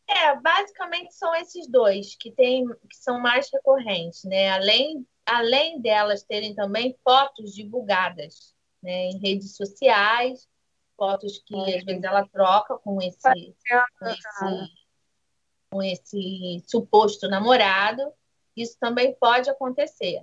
É, 0.08 0.36
basicamente 0.40 1.16
são 1.16 1.34
esses 1.34 1.68
dois 1.68 2.16
que 2.20 2.30
tem, 2.32 2.64
que 2.68 2.96
são 2.96 3.20
mais 3.20 3.50
recorrentes, 3.52 4.24
né? 4.26 4.52
Além 4.52 5.04
além 5.26 5.82
delas 5.82 6.24
terem 6.24 6.54
também 6.54 6.96
fotos 7.04 7.54
divulgadas 7.54 8.54
né, 8.82 9.08
em 9.08 9.18
redes 9.18 9.56
sociais, 9.56 10.48
fotos 10.96 11.42
que 11.46 11.56
às 11.56 11.84
vezes 11.84 12.04
ela 12.04 12.28
troca 12.28 12.78
com 12.78 13.02
esse, 13.02 13.56
com 14.00 14.08
esse, 14.08 14.72
com 15.72 15.84
esse 15.84 16.64
suposto 16.68 17.28
namorado. 17.28 18.12
Isso 18.56 18.78
também 18.80 19.14
pode 19.20 19.50
acontecer. 19.50 20.22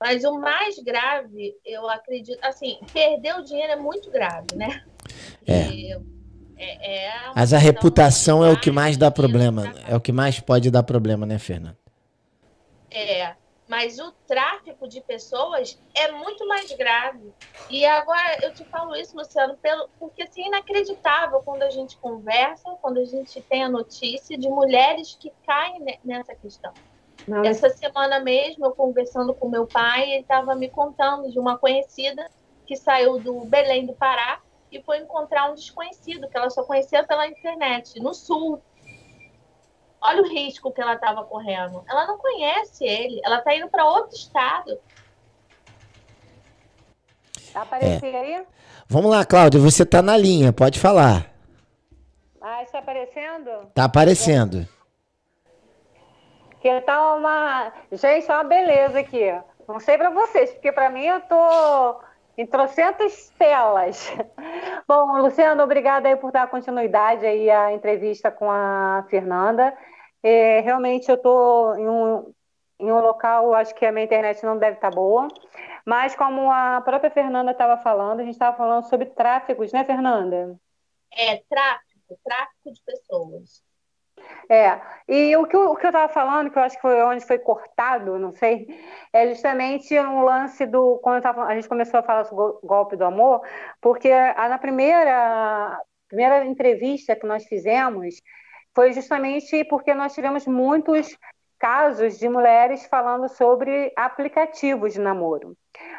Mas 0.00 0.24
o 0.24 0.38
mais 0.38 0.78
grave, 0.78 1.54
eu 1.62 1.86
acredito, 1.90 2.38
assim, 2.42 2.78
perder 2.90 3.34
o 3.36 3.44
dinheiro 3.44 3.72
é 3.72 3.76
muito 3.76 4.10
grave, 4.10 4.46
né? 4.56 4.82
É. 5.46 5.92
é, 6.56 7.06
é 7.06 7.32
Mas 7.34 7.52
a 7.52 7.58
reputação 7.58 8.42
é 8.42 8.50
o 8.50 8.58
que 8.58 8.70
mais 8.70 8.96
dá 8.96 9.10
problema. 9.10 9.74
É 9.86 9.94
o 9.94 10.00
que 10.00 10.10
mais 10.10 10.40
pode 10.40 10.70
dar 10.70 10.82
problema, 10.82 11.26
né, 11.26 11.38
Fernanda? 11.38 11.76
É. 12.90 13.36
Mas 13.70 14.00
o 14.00 14.10
tráfico 14.26 14.88
de 14.88 15.00
pessoas 15.00 15.80
é 15.94 16.10
muito 16.10 16.44
mais 16.48 16.72
grave. 16.72 17.32
E 17.70 17.86
agora 17.86 18.38
eu 18.42 18.52
te 18.52 18.64
falo 18.64 18.96
isso, 18.96 19.16
Luciano, 19.16 19.56
pelo, 19.58 19.88
porque 19.96 20.24
assim, 20.24 20.42
é 20.42 20.48
inacreditável 20.48 21.40
quando 21.44 21.62
a 21.62 21.70
gente 21.70 21.96
conversa, 21.98 22.68
quando 22.82 22.98
a 22.98 23.04
gente 23.04 23.40
tem 23.42 23.62
a 23.62 23.68
notícia 23.68 24.36
de 24.36 24.48
mulheres 24.48 25.16
que 25.20 25.32
caem 25.46 26.00
nessa 26.04 26.34
questão. 26.34 26.72
Não. 27.28 27.44
Essa 27.44 27.70
semana 27.70 28.18
mesmo, 28.18 28.66
eu 28.66 28.72
conversando 28.72 29.32
com 29.32 29.48
meu 29.48 29.68
pai, 29.68 30.02
ele 30.14 30.22
estava 30.22 30.56
me 30.56 30.68
contando 30.68 31.30
de 31.30 31.38
uma 31.38 31.56
conhecida 31.56 32.28
que 32.66 32.74
saiu 32.74 33.20
do 33.20 33.44
Belém 33.44 33.86
do 33.86 33.92
Pará 33.92 34.40
e 34.72 34.82
foi 34.82 34.98
encontrar 34.98 35.48
um 35.48 35.54
desconhecido 35.54 36.28
que 36.28 36.36
ela 36.36 36.50
só 36.50 36.64
conhecia 36.64 37.04
pela 37.04 37.28
internet, 37.28 38.00
no 38.00 38.14
sul 38.14 38.60
Olha 40.02 40.22
o 40.22 40.28
risco 40.28 40.72
que 40.72 40.80
ela 40.80 40.94
estava 40.94 41.24
correndo. 41.24 41.84
Ela 41.88 42.06
não 42.06 42.18
conhece 42.18 42.84
ele, 42.84 43.20
ela 43.24 43.38
está 43.38 43.54
indo 43.54 43.68
para 43.68 43.84
outro 43.84 44.16
estado. 44.16 44.78
Tá 47.52 47.62
aparecendo 47.62 48.14
é. 48.14 48.20
aí? 48.20 48.46
Vamos 48.88 49.10
lá, 49.10 49.24
Cláudia, 49.24 49.60
você 49.60 49.82
está 49.82 50.00
na 50.00 50.16
linha, 50.16 50.52
pode 50.52 50.78
falar. 50.78 51.30
Ah, 52.40 52.62
está 52.62 52.78
aparecendo? 52.78 53.50
Está 53.68 53.84
aparecendo. 53.84 54.68
Que 56.60 56.80
tá 56.82 57.14
uma. 57.14 57.72
Gente, 57.92 58.30
é 58.30 58.34
uma 58.34 58.44
beleza 58.44 59.00
aqui. 59.00 59.32
Não 59.66 59.80
sei 59.80 59.96
para 59.96 60.10
vocês, 60.10 60.50
porque 60.52 60.72
para 60.72 60.90
mim 60.90 61.04
eu 61.04 61.20
tô 61.20 62.00
em 62.40 62.46
trocentas 62.46 63.30
telas. 63.38 64.10
Bom, 64.88 65.18
Luciano, 65.18 65.62
obrigada 65.62 66.08
aí 66.08 66.16
por 66.16 66.32
dar 66.32 66.48
continuidade 66.48 67.26
aí 67.26 67.50
à 67.50 67.70
entrevista 67.70 68.30
com 68.30 68.50
a 68.50 69.04
Fernanda. 69.10 69.76
É, 70.22 70.60
realmente 70.60 71.10
eu 71.10 71.16
estou 71.16 71.76
em 71.76 71.86
um, 71.86 72.32
em 72.78 72.90
um 72.90 73.00
local, 73.00 73.52
acho 73.54 73.74
que 73.74 73.84
a 73.84 73.92
minha 73.92 74.06
internet 74.06 74.42
não 74.42 74.56
deve 74.56 74.76
estar 74.76 74.90
tá 74.90 74.96
boa, 74.96 75.28
mas 75.84 76.16
como 76.16 76.50
a 76.50 76.80
própria 76.80 77.10
Fernanda 77.10 77.50
estava 77.50 77.76
falando, 77.82 78.20
a 78.20 78.24
gente 78.24 78.32
estava 78.32 78.56
falando 78.56 78.84
sobre 78.88 79.06
tráficos, 79.06 79.70
né, 79.72 79.84
Fernanda? 79.84 80.58
É, 81.12 81.42
tráfico, 81.46 82.18
tráfico 82.24 82.72
de 82.72 82.82
pessoas. 82.86 83.62
É, 84.48 84.80
e 85.08 85.36
o 85.36 85.46
que 85.46 85.56
eu 85.56 85.74
estava 85.74 86.12
falando, 86.12 86.50
que 86.50 86.58
eu 86.58 86.62
acho 86.62 86.76
que 86.76 86.82
foi 86.82 87.00
onde 87.02 87.24
foi 87.24 87.38
cortado, 87.38 88.18
não 88.18 88.34
sei, 88.34 88.66
é 89.12 89.28
justamente 89.28 89.98
um 89.98 90.22
lance 90.22 90.66
do. 90.66 90.98
Quando 91.02 91.22
tava, 91.22 91.44
a 91.44 91.54
gente 91.54 91.68
começou 91.68 92.00
a 92.00 92.02
falar 92.02 92.24
sobre 92.24 92.44
o 92.44 92.60
golpe 92.62 92.96
do 92.96 93.04
amor, 93.04 93.42
porque 93.80 94.10
na 94.10 94.58
primeira, 94.58 95.80
primeira 96.08 96.44
entrevista 96.44 97.16
que 97.16 97.26
nós 97.26 97.44
fizemos, 97.44 98.16
foi 98.74 98.92
justamente 98.92 99.64
porque 99.64 99.94
nós 99.94 100.14
tivemos 100.14 100.46
muitos 100.46 101.16
casos 101.60 102.18
de 102.18 102.28
mulheres 102.28 102.86
falando 102.86 103.28
sobre 103.28 103.92
aplicativos 103.94 104.94
de 104.94 105.00
namoro. 105.00 105.56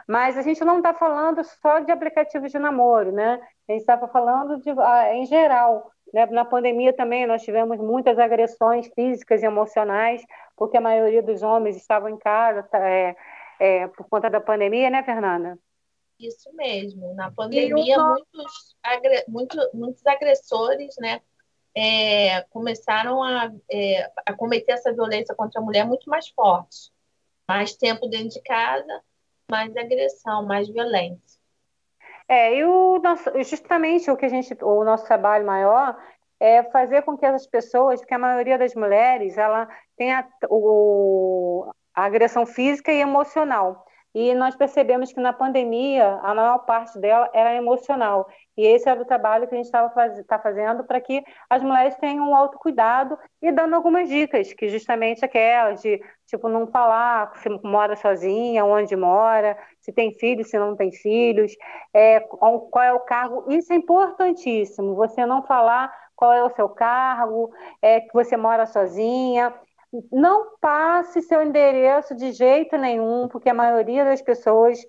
Mas 0.08 0.38
a 0.38 0.42
gente 0.42 0.66
não 0.66 0.78
está 0.78 0.94
falando 0.94 1.44
só 1.44 1.80
de 1.80 1.92
aplicativos 1.92 2.52
de 2.52 2.58
namoro, 2.58 3.12
né? 3.12 3.40
A 3.70 3.72
gente 3.72 3.82
estava 3.82 4.08
falando 4.08 4.60
de, 4.60 4.72
ah, 4.72 5.14
em 5.14 5.26
geral. 5.26 5.92
Né? 6.14 6.26
Na 6.28 6.46
pandemia 6.46 6.94
também 6.94 7.26
nós 7.26 7.44
tivemos 7.44 7.78
muitas 7.78 8.20
agressões 8.20 8.90
físicas 8.94 9.42
e 9.42 9.46
emocionais, 9.46 10.22
porque 10.56 10.78
a 10.78 10.82
maioria 10.82 11.24
dos 11.24 11.42
homens 11.42 11.78
estavam 11.78 12.10
em 12.10 12.18
casa 12.18 12.64
tá, 12.64 12.80
é, 12.80 13.16
é, 13.60 13.88
por 13.88 14.08
conta 14.10 14.30
da 14.30 14.42
pandemia, 14.42 14.90
né, 14.90 15.04
Fernanda? 15.04 15.58
Isso 16.20 16.54
mesmo. 16.56 17.14
Na 17.16 17.32
pandemia, 17.32 17.98
muitos, 17.98 18.76
agre... 18.84 19.24
Muito, 19.28 19.58
muitos 19.74 20.06
agressores, 20.06 20.96
né, 21.00 21.22
é, 21.76 22.42
começaram 22.44 23.24
a, 23.24 23.52
é, 23.72 24.12
a 24.26 24.34
cometer 24.34 24.74
essa 24.74 24.94
violência 24.94 25.34
contra 25.34 25.62
a 25.62 25.64
mulher 25.64 25.86
muito 25.86 26.10
mais 26.10 26.28
forte. 26.30 26.92
Mais 27.48 27.76
tempo 27.76 28.08
dentro 28.08 28.30
de 28.30 28.42
casa, 28.42 29.02
mais 29.50 29.76
agressão, 29.76 30.46
mais 30.46 30.70
violência. 30.70 31.41
É, 32.32 32.56
e 32.56 32.64
o 32.64 32.98
nosso, 33.00 33.30
justamente 33.44 34.10
o 34.10 34.16
que 34.16 34.26
a 34.26 34.30
gente, 34.30 34.56
o 34.62 34.86
nosso 34.86 35.06
trabalho 35.06 35.46
maior 35.46 35.98
é 36.40 36.64
fazer 36.64 37.02
com 37.02 37.18
que 37.18 37.26
essas 37.26 37.46
pessoas, 37.46 38.00
porque 38.00 38.14
a 38.14 38.18
maioria 38.18 38.58
das 38.58 38.74
mulheres, 38.74 39.38
ela 39.38 39.68
tem 39.98 40.14
a, 40.14 40.26
o, 40.50 41.70
a 41.94 42.06
agressão 42.06 42.46
física 42.46 42.90
e 42.90 43.02
emocional. 43.02 43.86
E 44.14 44.34
nós 44.36 44.56
percebemos 44.56 45.14
que 45.14 45.20
na 45.20 45.32
pandemia 45.32 46.20
a 46.22 46.36
maior 46.36 46.60
parte 46.60 47.00
dela 47.00 47.30
era 47.34 47.56
emocional. 47.56 48.28
E 48.58 48.66
esse 48.66 48.90
era 48.90 49.02
o 49.02 49.06
trabalho 49.06 49.48
que 49.48 49.56
a 49.56 49.58
gente 49.58 49.66
estava 49.66 49.90
faz, 49.92 50.22
tá 50.26 50.38
fazendo 50.38 50.84
para 50.84 51.00
que 51.00 51.24
as 51.50 51.64
mulheres 51.64 51.96
tenham 51.96 52.30
um 52.30 52.36
autocuidado 52.36 53.18
e 53.42 53.52
dando 53.52 53.76
algumas 53.76 54.10
dicas, 54.10 54.52
que 54.54 54.68
justamente 54.68 55.24
aquelas 55.24 55.82
de, 55.82 56.02
tipo, 56.28 56.50
não 56.50 56.68
falar 56.68 57.34
se 57.38 57.50
mora 57.64 57.96
sozinha, 57.96 58.66
onde 58.66 58.96
mora, 58.96 59.58
se 59.80 59.94
tem 59.94 60.14
filhos, 60.14 60.50
se 60.50 60.60
não 60.60 60.76
tem 60.76 60.92
filhos, 60.92 61.56
é, 61.94 62.20
qual 62.20 62.84
é 62.84 62.94
o 62.94 63.00
cargo. 63.00 63.46
Isso 63.52 63.72
é 63.72 63.78
importantíssimo, 63.78 64.96
você 64.96 65.26
não 65.26 65.44
falar 65.44 65.92
qual 66.16 66.34
é 66.34 66.44
o 66.44 66.50
seu 66.52 66.70
cargo, 66.70 67.52
é, 67.82 68.02
que 68.02 68.14
você 68.14 68.38
mora 68.38 68.68
sozinha, 68.68 69.52
não 70.12 70.58
passe 70.60 71.22
seu 71.22 71.44
endereço 71.44 72.16
de 72.16 72.32
jeito 72.32 72.78
nenhum, 72.78 73.28
porque 73.28 73.50
a 73.50 73.54
maioria 73.54 74.06
das 74.06 74.22
pessoas, 74.22 74.80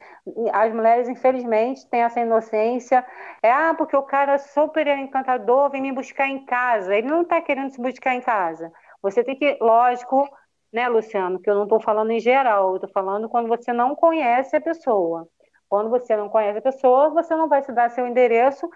as 0.52 0.72
mulheres, 0.72 1.08
infelizmente, 1.08 1.88
têm 1.88 2.02
essa 2.02 2.20
inocência. 2.20 3.04
É, 3.42 3.50
ah, 3.50 3.74
porque 3.76 3.96
o 3.96 4.02
cara 4.02 4.34
é 4.34 4.38
super 4.38 4.86
encantador, 4.86 5.70
vem 5.70 5.82
me 5.82 5.92
buscar 5.92 6.28
em 6.28 6.44
casa. 6.44 6.94
Ele 6.94 7.08
não 7.08 7.22
está 7.22 7.40
querendo 7.40 7.70
se 7.70 7.80
buscar 7.82 8.14
em 8.14 8.20
casa. 8.20 8.70
Você 9.02 9.24
tem 9.24 9.36
que, 9.36 9.58
lógico, 9.60 10.28
né, 10.72 10.88
Luciano, 10.88 11.40
que 11.40 11.50
eu 11.50 11.54
não 11.54 11.64
estou 11.64 11.80
falando 11.80 12.12
em 12.12 12.20
geral, 12.20 12.70
eu 12.70 12.76
estou 12.76 12.90
falando 12.90 13.28
quando 13.28 13.48
você 13.48 13.72
não 13.72 13.96
conhece 13.96 14.56
a 14.56 14.60
pessoa. 14.60 15.28
Quando 15.68 15.90
você 15.90 16.16
não 16.16 16.28
conhece 16.28 16.58
a 16.58 16.62
pessoa, 16.62 17.10
você 17.10 17.34
não 17.34 17.48
vai 17.48 17.62
se 17.62 17.72
dar 17.72 17.90
seu 17.90 18.06
endereço 18.06 18.68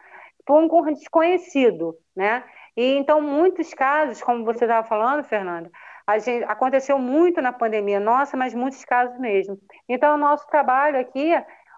por 0.45 0.63
um 0.63 0.93
desconhecido, 0.93 1.97
né? 2.17 2.43
E 2.77 2.97
então, 2.97 3.21
muitos 3.21 3.73
casos, 3.75 4.23
como 4.23 4.45
você 4.45 4.65
estava 4.65 4.87
falando, 4.87 5.25
Fernanda, 5.25 5.71
Gente, 6.19 6.45
aconteceu 6.45 6.99
muito 6.99 7.43
na 7.43 7.53
pandemia, 7.53 7.99
nossa, 7.99 8.37
mas 8.37 8.55
muitos 8.55 8.85
casos 8.85 9.19
mesmo. 9.19 9.59
Então, 9.89 10.15
o 10.15 10.19
nosso 10.19 10.47
trabalho 10.47 11.01
aqui 11.01 11.33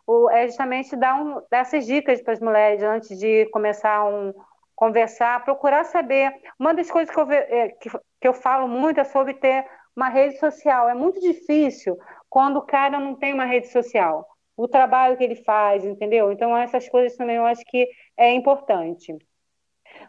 o, 0.07 0.31
é 0.31 0.47
justamente 0.47 0.95
dar, 0.97 1.21
um, 1.21 1.43
dar 1.51 1.59
essas 1.61 1.87
dicas 1.87 2.21
para 2.23 2.35
as 2.35 2.41
mulheres 2.41 2.83
antes 2.83 3.19
de 3.19 3.47
começar 3.47 4.05
um 4.05 4.35
conversar, 4.79 5.45
procurar 5.45 5.83
saber. 5.85 6.33
Uma 6.57 6.73
das 6.73 6.89
coisas 6.89 7.13
que 7.13 7.21
eu, 7.21 7.31
é, 7.33 7.71
que, 7.71 7.91
que 7.91 8.29
eu 8.29 8.33
falo 8.33 8.69
muito 8.69 9.01
é 9.01 9.05
sobre 9.05 9.35
ter 9.35 9.67
uma 9.97 10.09
rede 10.09 10.39
social. 10.39 10.89
É 10.89 10.95
muito 10.95 11.21
difícil 11.21 11.99
quando 12.31 12.59
o 12.59 12.63
cara 12.63 13.01
não 13.01 13.17
tem 13.17 13.35
uma 13.35 13.45
rede 13.45 13.67
social? 13.69 14.25
O 14.57 14.69
trabalho 14.69 15.17
que 15.17 15.25
ele 15.25 15.35
faz, 15.35 15.85
entendeu? 15.85 16.31
Então, 16.31 16.57
essas 16.57 16.89
coisas 16.89 17.17
também 17.17 17.37
eu 17.37 17.45
acho 17.45 17.65
que 17.65 17.89
é 18.17 18.33
importante. 18.33 19.17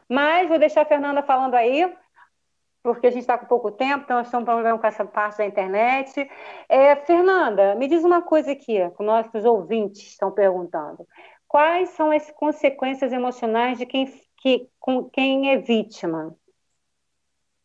Mas 0.08 0.48
vou 0.48 0.60
deixar 0.60 0.82
a 0.82 0.86
Fernanda 0.86 1.24
falando 1.24 1.56
aí, 1.56 1.92
porque 2.81 3.07
a 3.07 3.12
gente 3.12 3.21
está 3.21 3.38
com 3.38 3.45
pouco 3.45 3.71
tempo, 3.71 4.03
então 4.03 4.17
nós 4.17 4.27
estamos 4.27 4.45
problema 4.45 4.77
com 4.77 4.88
essa 4.88 5.05
parte 5.05 5.39
da 5.39 5.45
internet. 5.45 6.29
É, 6.67 6.95
Fernanda, 6.95 7.75
me 7.75 7.88
diz 7.88 8.03
uma 8.03 8.21
coisa 8.21 8.51
aqui, 8.51 8.77
que 8.91 9.03
nossos 9.03 9.45
ouvintes 9.45 10.01
estão 10.01 10.31
perguntando. 10.31 11.07
Quais 11.48 11.89
são 11.89 12.12
as 12.12 12.29
consequências 12.31 13.12
emocionais 13.12 13.77
de 13.77 13.86
quem, 13.86 14.05
que, 14.38 14.69
com, 14.79 15.09
quem 15.09 15.51
é 15.51 15.57
vítima? 15.57 16.36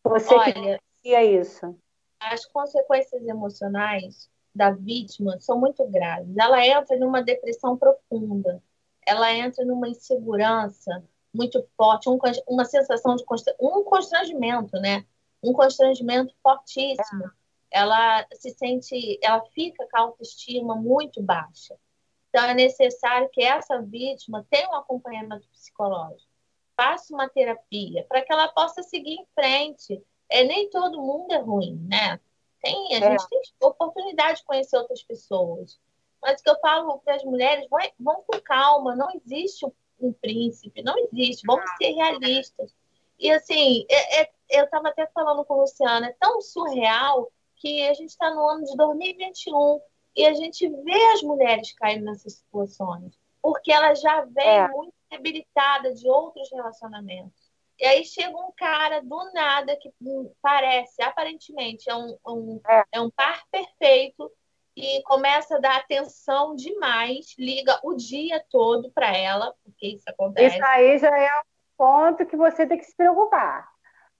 Você 0.03 0.33
Olha, 0.33 0.79
que 1.01 1.15
isso? 1.21 1.77
As 2.19 2.45
consequências 2.45 3.25
emocionais 3.27 4.29
da 4.53 4.71
vítima 4.71 5.39
são 5.39 5.59
muito 5.59 5.85
graves. 5.87 6.35
Ela 6.37 6.65
entra 6.65 6.97
numa 6.97 7.21
depressão 7.21 7.77
profunda, 7.77 8.61
ela 9.05 9.31
entra 9.33 9.63
numa 9.65 9.87
insegurança 9.87 11.03
muito 11.35 11.65
forte, 11.77 12.09
um, 12.09 12.17
uma 12.47 12.65
sensação 12.65 13.15
de 13.15 13.23
um 13.59 13.83
constrangimento, 13.83 14.77
né? 14.79 15.05
Um 15.43 15.53
constrangimento 15.53 16.33
fortíssimo. 16.41 17.25
É. 17.25 17.79
Ela 17.79 18.25
se 18.33 18.51
sente, 18.51 19.19
ela 19.21 19.41
fica 19.53 19.85
com 19.91 19.97
a 19.97 20.01
autoestima 20.01 20.75
muito 20.75 21.21
baixa. 21.21 21.75
Então 22.29 22.45
é 22.45 22.53
necessário 22.53 23.29
que 23.31 23.43
essa 23.43 23.81
vítima 23.81 24.45
tenha 24.49 24.69
um 24.69 24.75
acompanhamento 24.75 25.47
psicológico 25.49 26.35
faça 26.75 27.13
uma 27.13 27.29
terapia 27.29 28.05
para 28.07 28.21
que 28.21 28.31
ela 28.31 28.49
possa 28.49 28.83
seguir 28.83 29.15
em 29.15 29.25
frente. 29.33 30.01
É, 30.29 30.43
nem 30.43 30.69
todo 30.69 31.01
mundo 31.01 31.31
é 31.31 31.39
ruim, 31.39 31.79
né? 31.87 32.19
Tem, 32.61 32.95
a 32.95 32.97
é. 32.97 33.11
gente 33.11 33.27
tem 33.29 33.41
oportunidade 33.61 34.39
de 34.39 34.45
conhecer 34.45 34.77
outras 34.77 35.01
pessoas. 35.03 35.79
Mas 36.21 36.39
o 36.39 36.43
que 36.43 36.49
eu 36.49 36.59
falo 36.59 36.99
para 36.99 37.15
as 37.15 37.23
mulheres, 37.23 37.67
vão, 37.69 37.79
vão 37.99 38.23
com 38.27 38.39
calma, 38.41 38.95
não 38.95 39.09
existe 39.11 39.65
um 39.99 40.13
príncipe, 40.13 40.83
não 40.83 40.95
existe, 40.97 41.45
vamos 41.45 41.69
ser 41.77 41.91
realistas. 41.91 42.75
E 43.17 43.31
assim, 43.31 43.85
é, 43.89 44.21
é, 44.21 44.29
eu 44.49 44.65
estava 44.65 44.89
até 44.89 45.07
falando 45.07 45.45
com 45.45 45.53
a 45.53 45.57
Luciana, 45.57 46.07
é 46.07 46.15
tão 46.19 46.41
surreal 46.41 47.31
que 47.55 47.87
a 47.87 47.93
gente 47.93 48.09
está 48.09 48.33
no 48.33 48.47
ano 48.47 48.65
de 48.65 48.75
2021 48.75 49.81
e 50.15 50.25
a 50.25 50.33
gente 50.33 50.67
vê 50.67 51.05
as 51.13 51.21
mulheres 51.21 51.73
caindo 51.73 52.05
nessas 52.05 52.33
situações, 52.33 53.17
porque 53.41 53.71
elas 53.71 54.01
já 54.01 54.21
vêm 54.21 54.45
é. 54.45 54.67
muito 54.67 54.93
debilitada 55.09 55.93
de 55.93 56.07
outros 56.07 56.49
relacionamentos. 56.51 57.45
E 57.79 57.85
aí 57.85 58.05
chega 58.05 58.35
um 58.37 58.51
cara 58.55 59.01
do 59.01 59.33
nada 59.33 59.75
que 59.75 59.91
parece, 60.41 61.01
aparentemente, 61.01 61.89
é 61.89 61.95
um, 61.95 62.17
um 62.25 62.61
é. 62.67 62.83
é 62.93 63.01
um 63.01 63.09
par 63.09 63.45
perfeito 63.51 64.31
e 64.75 65.01
começa 65.03 65.55
a 65.55 65.59
dar 65.59 65.77
atenção 65.77 66.55
demais, 66.55 67.35
liga 67.37 67.79
o 67.83 67.95
dia 67.95 68.43
todo 68.49 68.91
para 68.91 69.15
ela, 69.15 69.53
porque 69.63 69.87
isso 69.87 70.03
acontece. 70.07 70.55
Isso 70.55 70.65
aí 70.65 70.97
já 70.97 71.17
é 71.17 71.39
um 71.39 71.43
ponto 71.77 72.25
que 72.25 72.35
você 72.35 72.67
tem 72.67 72.77
que 72.77 72.85
se 72.85 72.95
preocupar. 72.95 73.67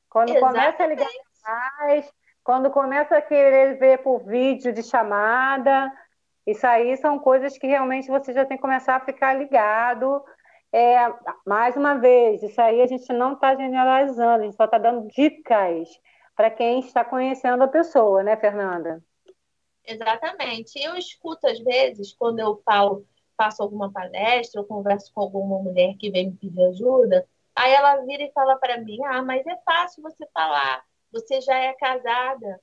Quando 0.10 0.30
Exatamente. 0.30 0.54
começa 0.54 0.84
a 0.84 0.88
ligar 0.88 1.10
mais, 1.44 2.14
quando 2.44 2.72
começa 2.72 3.18
a 3.18 3.22
querer 3.22 3.78
ver 3.78 3.98
por 4.00 4.24
vídeo 4.24 4.72
de 4.72 4.82
chamada, 4.82 5.92
isso 6.48 6.66
aí 6.66 6.96
são 6.98 7.20
coisas 7.20 7.58
que 7.58 7.68
realmente 7.68 8.08
você 8.08 8.32
já 8.32 8.46
tem 8.46 8.58
que 8.58 8.62
começar 8.62 8.96
a 8.96 9.06
ficar 9.06 9.34
ligado 9.34 10.24
é, 10.76 10.98
mais 11.46 11.78
uma 11.78 11.96
vez, 11.96 12.44
isso 12.44 12.60
aí 12.62 12.82
a 12.82 12.86
gente 12.86 13.12
não 13.14 13.32
está 13.32 13.56
generalizando, 13.56 14.42
a 14.42 14.46
gente 14.46 14.58
só 14.58 14.66
está 14.66 14.78
dando 14.78 15.08
dicas 15.08 15.88
para 16.36 16.52
quem 16.52 16.80
está 16.80 17.06
conhecendo 17.06 17.64
a 17.64 17.68
pessoa, 17.68 18.22
né, 18.24 18.36
Fernanda? 18.36 19.02
Exatamente. 19.86 20.80
Eu 20.80 20.96
escuto, 20.96 21.48
às 21.48 21.60
vezes, 21.60 22.14
quando 22.14 22.40
eu 22.40 22.62
falo, 22.66 23.08
faço 23.38 23.62
alguma 23.62 23.92
palestra, 23.92 24.62
eu 24.62 24.66
converso 24.66 25.12
com 25.14 25.22
alguma 25.22 25.60
mulher 25.60 25.96
que 25.98 26.10
vem 26.12 26.32
me 26.32 26.38
pedir 26.38 26.62
ajuda, 26.68 27.28
aí 27.56 27.72
ela 27.74 27.98
vira 28.06 28.24
e 28.24 28.32
fala 28.32 28.58
para 28.58 28.80
mim: 28.82 28.98
Ah, 29.06 29.22
mas 29.22 29.46
é 29.48 29.58
fácil 29.66 30.02
você 30.04 30.26
falar, 30.34 30.84
você 31.12 31.42
já 31.42 31.58
é 31.58 31.74
casada. 31.74 32.62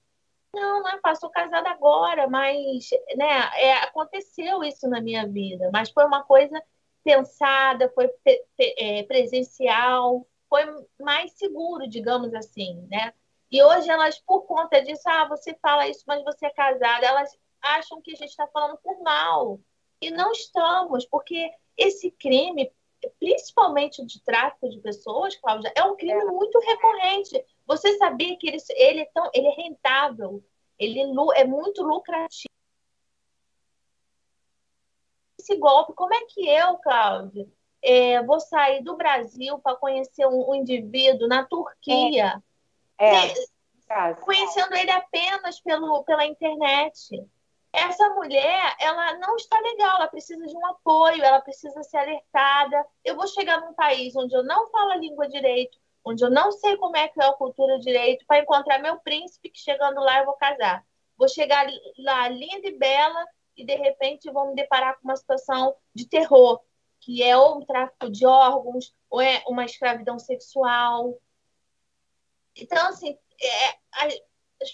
Não, 0.54 0.82
não 0.82 0.88
é 0.90 1.00
fácil, 1.00 1.28
estou 1.28 1.30
casada 1.30 1.70
agora, 1.70 2.28
mas 2.28 2.90
né, 3.16 3.26
é, 3.56 3.74
aconteceu 3.84 4.62
isso 4.64 4.88
na 4.88 5.00
minha 5.00 5.26
vida, 5.26 5.70
mas 5.72 5.90
foi 5.90 6.04
uma 6.04 6.24
coisa 6.24 6.62
pensada, 7.04 7.90
foi 7.94 8.10
é, 8.78 9.02
presencial, 9.04 10.26
foi 10.48 10.62
mais 11.00 11.32
seguro, 11.38 11.88
digamos 11.88 12.34
assim, 12.34 12.86
né? 12.90 13.14
E 13.52 13.62
hoje 13.62 13.90
elas, 13.90 14.18
por 14.18 14.46
conta 14.46 14.80
disso, 14.80 15.02
ah, 15.06 15.28
você 15.28 15.54
fala 15.60 15.86
isso, 15.86 16.02
mas 16.06 16.24
você 16.24 16.46
é 16.46 16.50
casada, 16.50 17.04
elas 17.04 17.38
acham 17.60 18.00
que 18.00 18.12
a 18.12 18.16
gente 18.16 18.30
está 18.30 18.46
falando 18.46 18.78
por 18.78 19.02
mal. 19.02 19.60
E 20.00 20.10
não 20.10 20.32
estamos, 20.32 21.04
porque 21.04 21.52
esse 21.76 22.10
crime, 22.12 22.72
principalmente 23.20 24.04
de 24.06 24.22
tráfico 24.22 24.70
de 24.70 24.80
pessoas, 24.80 25.36
Cláudia, 25.36 25.70
é 25.76 25.84
um 25.84 25.94
crime 25.94 26.22
é. 26.22 26.24
muito 26.24 26.58
recorrente. 26.60 27.44
Você 27.66 27.94
sabia 27.98 28.38
que 28.38 28.48
ele, 28.48 28.58
ele, 28.70 29.00
é, 29.00 29.10
tão, 29.12 29.30
ele 29.34 29.48
é 29.48 29.54
rentável, 29.54 30.42
ele 30.78 31.00
é 31.36 31.44
muito 31.44 31.82
lucrativo 31.82 32.50
esse 35.38 35.56
golpe. 35.56 35.92
Como 35.92 36.14
é 36.14 36.24
que 36.24 36.48
eu, 36.48 36.78
Cláudia, 36.78 37.46
é, 37.82 38.22
vou 38.22 38.40
sair 38.40 38.82
do 38.82 38.96
Brasil 38.96 39.58
para 39.58 39.76
conhecer 39.76 40.26
um, 40.26 40.50
um, 40.50 40.54
indivíduo 40.54 41.28
na 41.28 41.44
Turquia? 41.44 42.28
É. 42.28 42.51
é. 43.04 43.34
Conhecendo 44.14 44.74
ele 44.74 44.90
apenas 44.90 45.60
pelo, 45.60 46.02
pela 46.04 46.24
internet. 46.24 47.22
Essa 47.72 48.10
mulher, 48.10 48.76
ela 48.78 49.18
não 49.18 49.34
está 49.36 49.58
legal, 49.58 49.96
ela 49.96 50.06
precisa 50.06 50.46
de 50.46 50.54
um 50.54 50.66
apoio, 50.66 51.22
ela 51.22 51.40
precisa 51.40 51.82
ser 51.82 51.98
alertada. 51.98 52.86
Eu 53.02 53.16
vou 53.16 53.26
chegar 53.26 53.60
num 53.60 53.72
país 53.72 54.14
onde 54.14 54.34
eu 54.34 54.42
não 54.42 54.70
falo 54.70 54.92
a 54.92 54.96
língua 54.96 55.26
direito, 55.28 55.78
onde 56.04 56.22
eu 56.22 56.30
não 56.30 56.52
sei 56.52 56.76
como 56.76 56.96
é 56.96 57.08
que 57.08 57.20
é 57.20 57.26
a 57.26 57.32
cultura 57.32 57.78
direito, 57.78 58.26
para 58.26 58.40
encontrar 58.40 58.78
meu 58.78 58.98
príncipe, 59.00 59.50
que 59.50 59.58
chegando 59.58 60.00
lá 60.00 60.18
eu 60.18 60.26
vou 60.26 60.34
casar. 60.34 60.84
Vou 61.16 61.28
chegar 61.28 61.66
lá 61.98 62.28
linda 62.28 62.68
e 62.68 62.76
bela, 62.76 63.26
e 63.56 63.64
de 63.64 63.74
repente 63.74 64.30
vão 64.30 64.48
me 64.48 64.54
deparar 64.54 64.94
com 64.98 65.04
uma 65.04 65.16
situação 65.16 65.74
de 65.94 66.06
terror, 66.08 66.60
que 67.00 67.22
é 67.22 67.36
ou 67.36 67.58
um 67.58 67.64
tráfico 67.64 68.10
de 68.10 68.26
órgãos, 68.26 68.94
ou 69.08 69.20
é 69.20 69.42
uma 69.46 69.64
escravidão 69.64 70.18
sexual. 70.18 71.18
Então, 72.56 72.88
assim, 72.88 73.16
é, 73.40 73.74
as, 73.92 74.14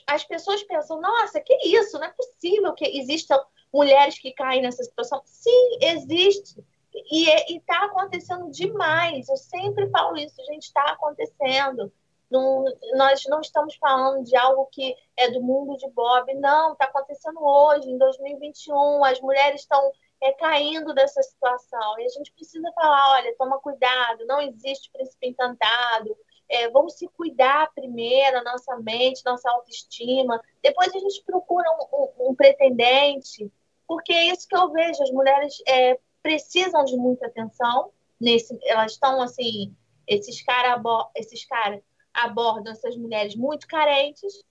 as 0.07 0.25
pessoas 0.25 0.63
pensam, 0.65 1.01
nossa, 1.01 1.41
que 1.41 1.55
isso? 1.67 1.99
Não 1.99 2.07
é 2.07 2.13
possível 2.13 2.75
que 2.75 2.99
existam 2.99 3.41
mulheres 3.73 4.19
que 4.19 4.33
caem 4.33 4.63
nessa 4.63 4.83
situação. 4.83 5.23
Sim, 5.25 5.79
existe. 5.83 6.65
E 7.11 7.29
é, 7.31 7.53
está 7.53 7.85
acontecendo 7.85 8.51
demais. 8.51 9.29
Eu 9.29 9.37
sempre 9.37 9.89
falo 9.91 10.17
isso, 10.17 10.43
gente, 10.47 10.65
está 10.65 10.83
acontecendo. 10.93 11.93
Não, 12.31 12.65
nós 12.95 13.25
não 13.27 13.41
estamos 13.41 13.77
falando 13.77 14.25
de 14.25 14.37
algo 14.37 14.67
que 14.67 14.95
é 15.17 15.31
do 15.31 15.41
mundo 15.41 15.79
de 15.79 15.89
Bob, 15.91 16.35
não, 16.35 16.73
está 16.73 16.85
acontecendo 16.85 17.43
hoje, 17.43 17.89
em 17.89 17.97
2021, 17.97 19.03
as 19.03 19.19
mulheres 19.21 19.63
estão 19.63 19.91
é, 20.21 20.33
caindo 20.33 20.93
dessa 20.93 21.23
situação. 21.23 21.99
E 21.99 22.05
a 22.05 22.09
gente 22.09 22.33
precisa 22.33 22.71
falar: 22.73 23.13
olha, 23.13 23.35
toma 23.37 23.59
cuidado, 23.61 24.27
não 24.27 24.41
existe 24.43 24.91
príncipe 24.93 25.29
encantado, 25.29 26.15
é, 26.49 26.69
vamos 26.71 26.95
se 26.95 27.07
cuidar 27.09 27.71
primeiro, 27.75 28.39
a 28.39 28.45
nossa 28.45 28.77
mente, 28.77 29.25
nossa 29.25 29.51
autoestima. 29.51 30.41
Depois 30.63 30.95
a 30.95 30.99
gente 30.99 31.23
procura 31.25 31.69
um, 31.73 31.97
um, 31.97 32.31
um 32.31 32.35
pretendente, 32.35 33.51
porque 33.87 34.13
é 34.13 34.27
isso 34.29 34.49
que 34.49 34.57
eu 34.57 34.71
vejo: 34.71 35.03
as 35.03 35.11
mulheres 35.11 35.55
é, 35.67 35.99
precisam 36.23 36.85
de 36.85 36.97
muita 36.97 37.27
atenção, 37.27 37.91
nesse, 38.21 38.59
elas 38.65 38.93
estão 38.93 39.21
assim. 39.21 39.75
Esses 40.07 40.43
caras 40.43 40.81
esses 41.15 41.45
cara 41.45 41.83
abordam 42.15 42.73
essas 42.73 42.97
mulheres 42.97 43.37
muito 43.37 43.67
carentes, 43.67 44.43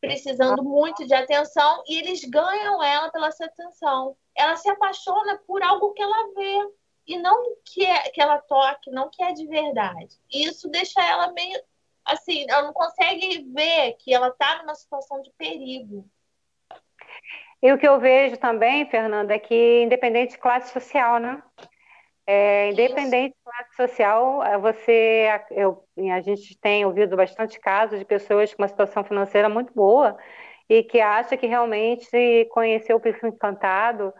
precisando 0.00 0.62
muito 0.62 1.06
de 1.06 1.14
atenção, 1.14 1.82
e 1.88 1.98
eles 1.98 2.22
ganham 2.24 2.82
ela 2.82 3.10
pela 3.10 3.32
sua 3.32 3.46
atenção. 3.46 4.14
Ela 4.36 4.54
se 4.56 4.68
apaixona 4.68 5.38
por 5.46 5.62
algo 5.62 5.92
que 5.94 6.02
ela 6.02 6.34
vê 6.34 6.72
e 7.08 7.16
não 7.18 7.56
que, 7.64 7.84
é, 7.84 8.10
que 8.10 8.20
ela 8.20 8.38
toque, 8.38 8.90
não 8.90 9.08
que 9.08 9.22
é 9.22 9.32
de 9.32 9.46
verdade. 9.46 10.14
E 10.30 10.44
isso 10.44 10.68
deixa 10.68 11.02
ela 11.02 11.32
meio 11.32 11.58
assim, 12.04 12.46
ela 12.48 12.62
não 12.62 12.72
consegue 12.72 13.44
ver 13.54 13.94
que 13.98 14.12
ela 14.12 14.28
está 14.28 14.58
numa 14.58 14.74
situação 14.74 15.20
de 15.22 15.30
perigo. 15.36 16.08
E 17.62 17.72
o 17.72 17.78
que 17.78 17.88
eu 17.88 17.98
vejo 17.98 18.36
também, 18.36 18.88
Fernanda, 18.88 19.34
é 19.34 19.38
que 19.38 19.82
independente 19.82 20.32
de 20.32 20.38
classe 20.38 20.72
social, 20.72 21.18
né? 21.18 21.42
É, 22.26 22.70
independente 22.70 23.34
de 23.34 23.42
classe 23.42 23.74
social, 23.74 24.44
é, 24.44 24.58
você, 24.58 25.26
eu, 25.50 25.82
a 26.12 26.20
gente 26.20 26.56
tem 26.58 26.84
ouvido 26.84 27.16
bastante 27.16 27.58
casos 27.58 27.98
de 27.98 28.04
pessoas 28.04 28.52
com 28.52 28.62
uma 28.62 28.68
situação 28.68 29.02
financeira 29.02 29.48
muito 29.48 29.72
boa 29.72 30.16
e 30.68 30.82
que 30.82 31.00
acha 31.00 31.36
que 31.36 31.46
realmente 31.46 32.46
conheceu 32.50 32.98
o 32.98 33.00
perfil 33.00 33.30
encantado. 33.30 34.12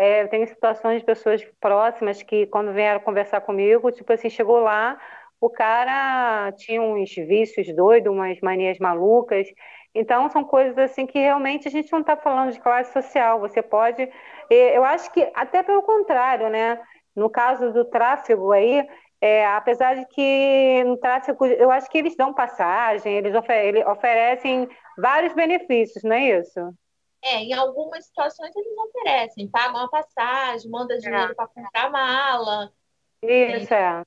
É, 0.00 0.22
eu 0.22 0.28
tenho 0.28 0.46
situações 0.48 1.00
de 1.00 1.04
pessoas 1.06 1.44
próximas 1.60 2.22
que, 2.22 2.46
quando 2.46 2.72
vieram 2.72 3.00
conversar 3.00 3.40
comigo, 3.42 3.90
tipo 3.92 4.10
assim, 4.12 4.30
chegou 4.30 4.58
lá, 4.60 4.98
o 5.40 5.50
cara 5.50 6.50
tinha 6.52 6.80
uns 6.82 7.14
vícios 7.14 7.74
doidos, 7.74 8.12
umas 8.12 8.40
manias 8.40 8.78
malucas, 8.78 9.46
Então, 9.94 10.28
são 10.30 10.44
coisas 10.44 10.78
assim 10.78 11.06
que 11.06 11.18
realmente 11.18 11.66
a 11.68 11.70
gente 11.70 11.90
não 11.92 12.00
está 12.00 12.16
falando 12.16 12.52
de 12.52 12.60
classe 12.60 12.92
social. 12.92 13.40
Você 13.40 13.60
pode. 13.62 14.08
Eu 14.48 14.84
acho 14.84 15.12
que, 15.12 15.30
até 15.34 15.62
pelo 15.62 15.82
contrário, 15.82 16.48
né? 16.48 16.80
No 17.14 17.28
caso 17.30 17.72
do 17.72 17.84
tráfego 17.84 18.52
aí, 18.52 18.86
é, 19.20 19.44
apesar 19.46 19.94
de 19.96 20.06
que 20.08 20.84
no 20.84 20.96
tráfego, 20.96 21.44
eu 21.46 21.70
acho 21.70 21.90
que 21.90 21.98
eles 21.98 22.16
dão 22.16 22.32
passagem, 22.34 23.16
eles, 23.18 23.34
ofer 23.34 23.86
oferecem 23.88 24.68
vários 24.96 25.32
benefícios, 25.34 26.02
não 26.04 26.14
é 26.16 26.38
isso? 26.40 26.60
É, 27.22 27.36
em 27.36 27.52
algumas 27.52 28.06
situações 28.06 28.54
eles 28.56 28.72
oferecem, 28.78 29.48
pagam 29.48 29.82
a 29.82 29.88
passagem, 29.88 30.70
mandam 30.70 30.98
dinheiro 30.98 31.32
é. 31.32 31.34
para 31.34 31.48
comprar 31.48 31.90
mala. 31.90 32.72
Isso, 33.22 33.74
é. 33.74 34.02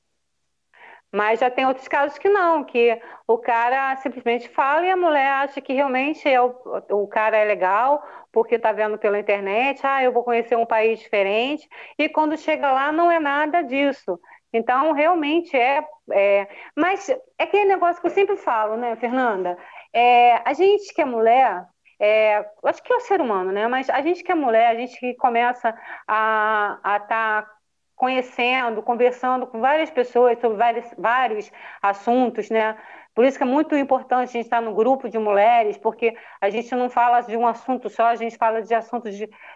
Mas 1.11 1.39
já 1.39 1.51
tem 1.51 1.67
outros 1.67 1.87
casos 1.87 2.17
que 2.17 2.27
não, 2.27 2.63
que 2.63 2.99
o 3.27 3.37
cara 3.37 3.95
simplesmente 3.97 4.49
fala 4.49 4.83
e 4.83 4.89
a 4.89 4.97
mulher 4.97 5.27
acha 5.27 5.61
que 5.61 5.71
realmente 5.71 6.27
é 6.27 6.41
o, 6.41 6.55
o 6.89 7.07
cara 7.07 7.37
é 7.37 7.45
legal, 7.45 8.03
porque 8.31 8.55
está 8.55 8.71
vendo 8.71 8.97
pela 8.97 9.19
internet, 9.19 9.79
ah, 9.85 10.03
eu 10.03 10.11
vou 10.11 10.23
conhecer 10.23 10.55
um 10.55 10.65
país 10.65 10.97
diferente, 10.97 11.69
e 11.99 12.09
quando 12.09 12.35
chega 12.35 12.71
lá 12.71 12.91
não 12.91 13.11
é 13.11 13.19
nada 13.19 13.61
disso. 13.61 14.19
Então, 14.51 14.91
realmente 14.91 15.55
é, 15.55 15.85
é. 16.11 16.47
Mas 16.75 17.07
é 17.09 17.19
aquele 17.43 17.65
negócio 17.65 18.01
que 18.01 18.07
eu 18.07 18.11
sempre 18.11 18.35
falo, 18.37 18.75
né, 18.75 18.95
Fernanda? 18.95 19.55
É, 19.93 20.41
a 20.47 20.53
gente 20.53 20.93
que 20.95 21.01
é 21.01 21.05
mulher, 21.05 21.63
é, 22.03 22.45
acho 22.65 22.83
que 22.83 22.91
é 22.91 22.97
o 22.97 22.99
ser 22.99 23.21
humano, 23.21 23.49
né? 23.53 23.65
Mas 23.69 23.89
a 23.89 24.01
gente 24.01 24.25
que 24.25 24.31
é 24.31 24.35
mulher, 24.35 24.67
a 24.67 24.75
gente 24.75 24.99
que 24.99 25.13
começa 25.13 25.73
a 26.05 26.77
estar 26.83 27.43
tá 27.43 27.49
conhecendo, 27.95 28.83
conversando 28.83 29.47
com 29.47 29.61
várias 29.61 29.89
pessoas 29.89 30.37
sobre 30.41 30.57
vários, 30.57 30.85
vários 30.97 31.51
assuntos, 31.81 32.49
né? 32.49 32.77
Por 33.15 33.23
isso 33.23 33.37
que 33.37 33.43
é 33.43 33.47
muito 33.47 33.73
importante 33.77 34.29
a 34.29 34.31
gente 34.33 34.45
estar 34.45 34.61
no 34.61 34.73
grupo 34.73 35.07
de 35.07 35.17
mulheres, 35.17 35.77
porque 35.77 36.13
a 36.41 36.49
gente 36.49 36.75
não 36.75 36.89
fala 36.89 37.21
de 37.21 37.37
um 37.37 37.47
assunto 37.47 37.89
só, 37.89 38.07
a 38.07 38.15
gente 38.15 38.35
fala 38.37 38.61
de 38.61 38.73
assuntos 38.73 39.15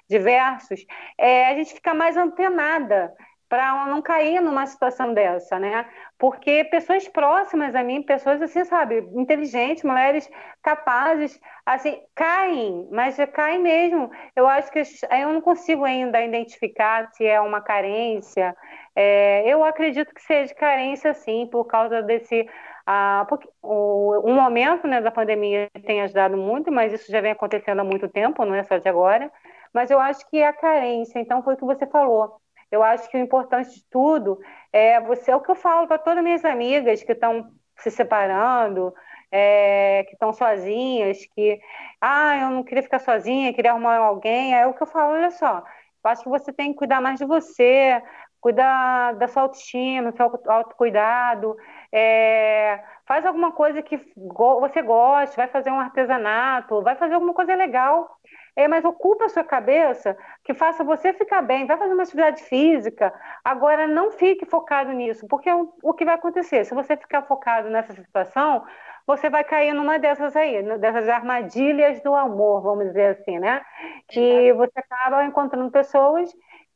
diversos. 0.09 0.85
É, 1.17 1.47
a 1.47 1.55
gente 1.55 1.73
fica 1.73 1.93
mais 1.93 2.15
antenada 2.15 3.13
para 3.49 3.85
não 3.87 4.01
cair 4.01 4.41
numa 4.41 4.65
situação 4.65 5.13
dessa, 5.13 5.59
né? 5.59 5.85
Porque 6.17 6.65
pessoas 6.65 7.07
próximas 7.07 7.73
a 7.75 7.83
mim, 7.83 8.01
pessoas 8.01 8.41
assim, 8.41 8.65
sabe, 8.65 8.99
inteligentes, 9.15 9.83
mulheres 9.83 10.29
capazes, 10.61 11.39
assim, 11.65 12.01
caem, 12.15 12.87
mas 12.91 13.17
caem 13.33 13.61
mesmo. 13.61 14.11
Eu 14.35 14.47
acho 14.47 14.71
que 14.71 14.81
eu 15.11 15.33
não 15.33 15.41
consigo 15.41 15.85
ainda 15.85 16.21
identificar 16.21 17.09
se 17.13 17.25
é 17.25 17.39
uma 17.39 17.61
carência. 17.61 18.55
É, 18.95 19.43
eu 19.47 19.63
acredito 19.63 20.13
que 20.13 20.21
seja 20.21 20.53
carência, 20.53 21.13
sim, 21.13 21.47
por 21.49 21.65
causa 21.65 22.01
desse 22.01 22.47
ah, 22.85 23.25
o, 23.61 24.29
um 24.29 24.33
momento 24.35 24.87
né, 24.87 25.01
da 25.01 25.11
pandemia 25.11 25.69
tem 25.85 26.01
ajudado 26.01 26.37
muito, 26.37 26.71
mas 26.71 26.93
isso 26.93 27.11
já 27.11 27.21
vem 27.21 27.31
acontecendo 27.31 27.79
há 27.79 27.83
muito 27.83 28.07
tempo, 28.09 28.45
não 28.45 28.55
é 28.55 28.63
só 28.63 28.77
de 28.77 28.89
agora. 28.89 29.31
Mas 29.73 29.91
eu 29.91 29.99
acho 29.99 30.29
que 30.29 30.37
é 30.37 30.47
a 30.47 30.53
carência, 30.53 31.19
então 31.19 31.43
foi 31.43 31.53
o 31.53 31.57
que 31.57 31.65
você 31.65 31.85
falou 31.87 32.41
eu 32.71 32.83
acho 32.83 33.09
que 33.09 33.17
o 33.17 33.21
importante 33.21 33.73
de 33.75 33.83
tudo 33.89 34.39
é 34.71 34.99
você, 35.01 35.31
é 35.31 35.35
o 35.35 35.41
que 35.41 35.51
eu 35.51 35.55
falo 35.55 35.87
para 35.87 35.97
todas 35.97 36.23
minhas 36.23 36.43
amigas 36.45 37.03
que 37.03 37.11
estão 37.13 37.51
se 37.77 37.91
separando, 37.91 38.93
é, 39.31 40.03
que 40.07 40.13
estão 40.13 40.33
sozinhas, 40.33 41.25
que, 41.35 41.59
ah, 42.01 42.37
eu 42.37 42.49
não 42.49 42.63
queria 42.63 42.83
ficar 42.83 42.99
sozinha, 42.99 43.53
queria 43.53 43.71
arrumar 43.71 43.97
alguém, 43.97 44.55
é 44.55 44.65
o 44.65 44.73
que 44.73 44.83
eu 44.83 44.87
falo, 44.87 45.13
olha 45.13 45.31
só, 45.31 45.63
eu 46.03 46.11
acho 46.11 46.23
que 46.23 46.29
você 46.29 46.53
tem 46.53 46.71
que 46.71 46.77
cuidar 46.79 47.01
mais 47.01 47.19
de 47.19 47.25
você, 47.25 48.01
cuidar 48.39 49.13
da 49.15 49.27
sua 49.27 49.43
autoestima, 49.43 50.11
do 50.11 50.17
seu 50.17 50.31
autocuidado, 50.47 51.55
é, 51.91 52.83
faz 53.05 53.25
alguma 53.25 53.51
coisa 53.51 53.81
que 53.81 53.99
você 54.15 54.81
goste, 54.81 55.35
vai 55.35 55.47
fazer 55.47 55.71
um 55.71 55.79
artesanato, 55.79 56.81
vai 56.81 56.95
fazer 56.95 57.15
alguma 57.15 57.33
coisa 57.33 57.55
legal, 57.55 58.16
é, 58.57 58.67
mas 58.67 58.83
ocupa 58.83 59.25
a 59.25 59.29
sua 59.29 59.43
cabeça, 59.43 60.17
que 60.43 60.51
faça 60.51 60.83
você 60.83 61.13
ficar 61.13 61.43
bem, 61.43 61.67
vai 61.67 61.77
fazer 61.77 61.93
uma 61.93 62.01
atividade 62.01 62.41
física, 62.41 63.13
agora 63.45 63.85
não 63.87 64.11
fique 64.11 64.47
focado 64.47 64.91
nisso, 64.91 65.27
porque 65.27 65.47
o, 65.51 65.71
o 65.83 65.93
que 65.93 66.03
vai 66.03 66.15
acontecer? 66.15 66.65
Se 66.65 66.73
você 66.73 66.97
ficar 66.97 67.21
focado 67.21 67.69
nessa 67.69 67.93
situação, 67.93 68.65
você 69.05 69.29
vai 69.29 69.43
cair 69.43 69.73
numa 69.73 69.99
dessas 69.99 70.35
aí, 70.35 70.63
dessas 70.79 71.07
armadilhas 71.07 72.01
do 72.01 72.15
amor, 72.15 72.63
vamos 72.63 72.87
dizer 72.87 73.19
assim, 73.19 73.37
né? 73.37 73.61
Que 74.07 74.51
você 74.53 74.79
acaba 74.79 75.23
encontrando 75.23 75.69
pessoas 75.69 76.27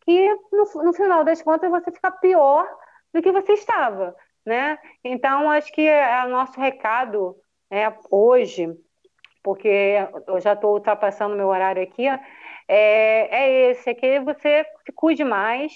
que, 0.05 0.29
no, 0.51 0.83
no 0.83 0.93
final 0.93 1.23
das 1.23 1.41
contas, 1.41 1.69
você 1.71 1.91
fica 1.91 2.11
pior 2.11 2.67
do 3.11 3.23
que 3.23 3.31
você 3.31 3.53
estava, 3.53 4.15
né? 4.45 4.77
Então, 5.03 5.49
acho 5.49 5.71
que 5.73 5.81
é 5.81 6.25
o 6.25 6.29
nosso 6.29 6.59
recado 6.61 7.35
é, 7.71 7.91
hoje 8.11 8.69
porque 9.43 9.95
eu 10.27 10.39
já 10.39 10.53
estou 10.53 10.73
ultrapassando 10.73 11.35
meu 11.35 11.47
horário 11.47 11.81
aqui, 11.81 12.07
é, 12.07 12.19
é 12.67 13.71
esse, 13.71 13.89
é 13.89 13.93
que 13.93 14.19
você 14.19 14.65
se 14.85 14.91
cuide 14.93 15.23
mais, 15.23 15.73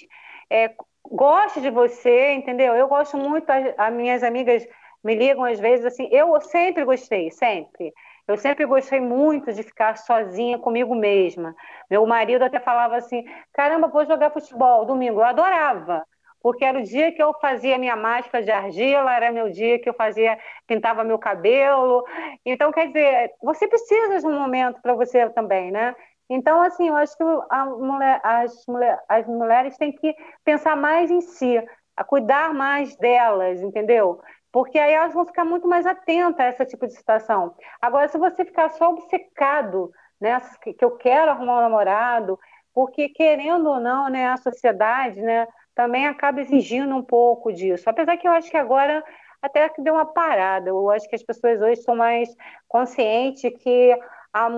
é, 0.50 0.74
goste 1.04 1.62
de 1.62 1.70
você, 1.70 2.34
entendeu? 2.34 2.74
Eu 2.74 2.88
gosto 2.88 3.18
muito, 3.18 3.50
as, 3.50 3.74
as 3.78 3.94
minhas 3.94 4.24
amigas 4.24 4.66
me 5.04 5.16
ligam 5.16 5.44
às 5.44 5.60
vezes 5.60 5.86
assim, 5.86 6.08
eu 6.12 6.40
sempre 6.42 6.84
gostei, 6.86 7.30
sempre. 7.32 7.94
Eu 8.28 8.38
sempre 8.38 8.66
gostei 8.66 9.00
muito 9.00 9.54
de 9.54 9.62
ficar 9.62 9.98
sozinha 9.98 10.58
comigo 10.58 10.96
mesma. 10.96 11.56
Meu 11.90 12.06
marido 12.08 12.44
até 12.44 12.60
falava 12.60 12.96
assim: 12.96 13.24
caramba, 13.54 13.88
vou 13.88 14.04
jogar 14.06 14.32
futebol 14.32 14.84
domingo. 14.84 15.20
Eu 15.20 15.26
adorava 15.26 16.04
porque 16.46 16.64
era 16.64 16.78
o 16.78 16.84
dia 16.84 17.12
que 17.12 17.24
eu 17.24 17.34
fazia 17.42 17.76
minha 17.76 17.96
máscara 17.96 18.44
de 18.44 18.52
argila, 18.52 19.16
era 19.16 19.32
meu 19.32 19.50
dia 19.50 19.80
que 19.80 19.90
eu 19.90 19.96
fazia, 19.96 20.38
pintava 20.68 21.04
meu 21.04 21.18
cabelo. 21.18 22.06
Então, 22.46 22.72
quer 22.72 22.86
dizer, 22.86 23.32
você 23.42 23.68
precisa 23.68 24.20
de 24.20 24.28
um 24.28 24.40
momento 24.40 24.80
para 24.80 24.94
você 24.94 25.28
também, 25.32 25.72
né? 25.72 25.96
Então, 26.30 26.62
assim, 26.62 26.88
eu 26.88 26.96
acho 26.96 27.18
que 27.18 27.24
mulher, 27.24 28.22
as, 28.24 28.64
mulher, 28.68 29.04
as 29.10 29.26
mulheres 29.26 29.76
têm 29.76 29.92
que 29.92 30.16
pensar 30.44 30.78
mais 30.78 31.10
em 31.10 31.20
si, 31.20 31.58
a 31.98 32.04
cuidar 32.04 32.54
mais 32.54 32.96
delas, 32.96 33.60
entendeu? 33.60 34.22
Porque 34.52 34.78
aí 34.78 34.94
elas 34.94 35.16
vão 35.16 35.26
ficar 35.26 35.46
muito 35.46 35.68
mais 35.68 35.88
atentas 35.88 36.46
a 36.46 36.50
esse 36.50 36.66
tipo 36.68 36.86
de 36.86 36.94
situação. 36.94 37.56
Agora, 37.82 38.08
se 38.08 38.20
você 38.20 38.46
ficar 38.46 38.70
só 38.70 38.92
obcecado, 38.92 39.90
né, 40.22 40.40
que 40.62 40.86
eu 40.86 40.92
quero 40.92 41.32
arrumar 41.32 41.58
um 41.58 41.62
namorado, 41.62 42.38
porque 42.72 43.10
querendo 43.10 43.68
ou 43.68 43.80
não, 43.80 44.10
né, 44.10 44.28
a 44.28 44.38
sociedade, 44.38 45.20
né, 45.20 45.48
também 45.76 46.08
acaba 46.08 46.42
exigindo 46.42 46.96
um 46.96 47.04
pouco 47.04 47.52
disso. 47.52 47.90
Apesar 47.90 48.18
que 48.18 48.28
eu 48.28 48.32
acho 48.32 48.50
que 48.50 48.58
agora 48.58 49.04
até 49.46 49.70
que 49.70 49.82
deu 49.82 49.94
uma 49.94 50.06
parada. 50.06 50.70
Eu 50.70 50.90
acho 50.90 51.08
que 51.08 51.16
as 51.16 51.24
pessoas 51.24 51.62
hoje 51.62 51.80
estão 51.80 51.96
mais 51.96 52.36
conscientes 52.68 53.52
que 53.62 53.98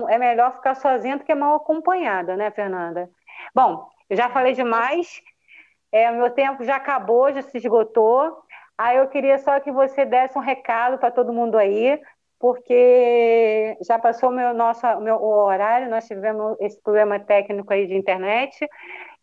é 0.08 0.18
melhor 0.18 0.54
ficar 0.54 0.74
sozinha 0.74 1.16
do 1.16 1.24
que 1.24 1.34
mal 1.34 1.56
acompanhada, 1.56 2.36
né, 2.36 2.50
Fernanda? 2.50 3.08
Bom, 3.54 3.88
eu 4.10 4.16
já 4.16 4.28
falei 4.28 4.52
demais, 4.52 5.20
é, 5.92 6.10
meu 6.10 6.30
tempo 6.30 6.64
já 6.64 6.76
acabou, 6.76 7.32
já 7.32 7.42
se 7.42 7.58
esgotou. 7.58 8.42
Aí 8.76 8.96
eu 8.96 9.08
queria 9.08 9.38
só 9.38 9.60
que 9.60 9.70
você 9.70 10.04
desse 10.04 10.36
um 10.36 10.40
recado 10.40 10.98
para 10.98 11.10
todo 11.10 11.32
mundo 11.32 11.56
aí, 11.56 12.00
porque 12.38 13.76
já 13.86 13.98
passou 13.98 14.30
meu 14.30 14.54
nosso 14.54 14.86
meu 15.00 15.16
o 15.16 15.44
horário, 15.44 15.90
nós 15.90 16.06
tivemos 16.06 16.56
esse 16.60 16.80
problema 16.80 17.18
técnico 17.18 17.72
aí 17.72 17.86
de 17.86 17.96
internet 17.96 18.68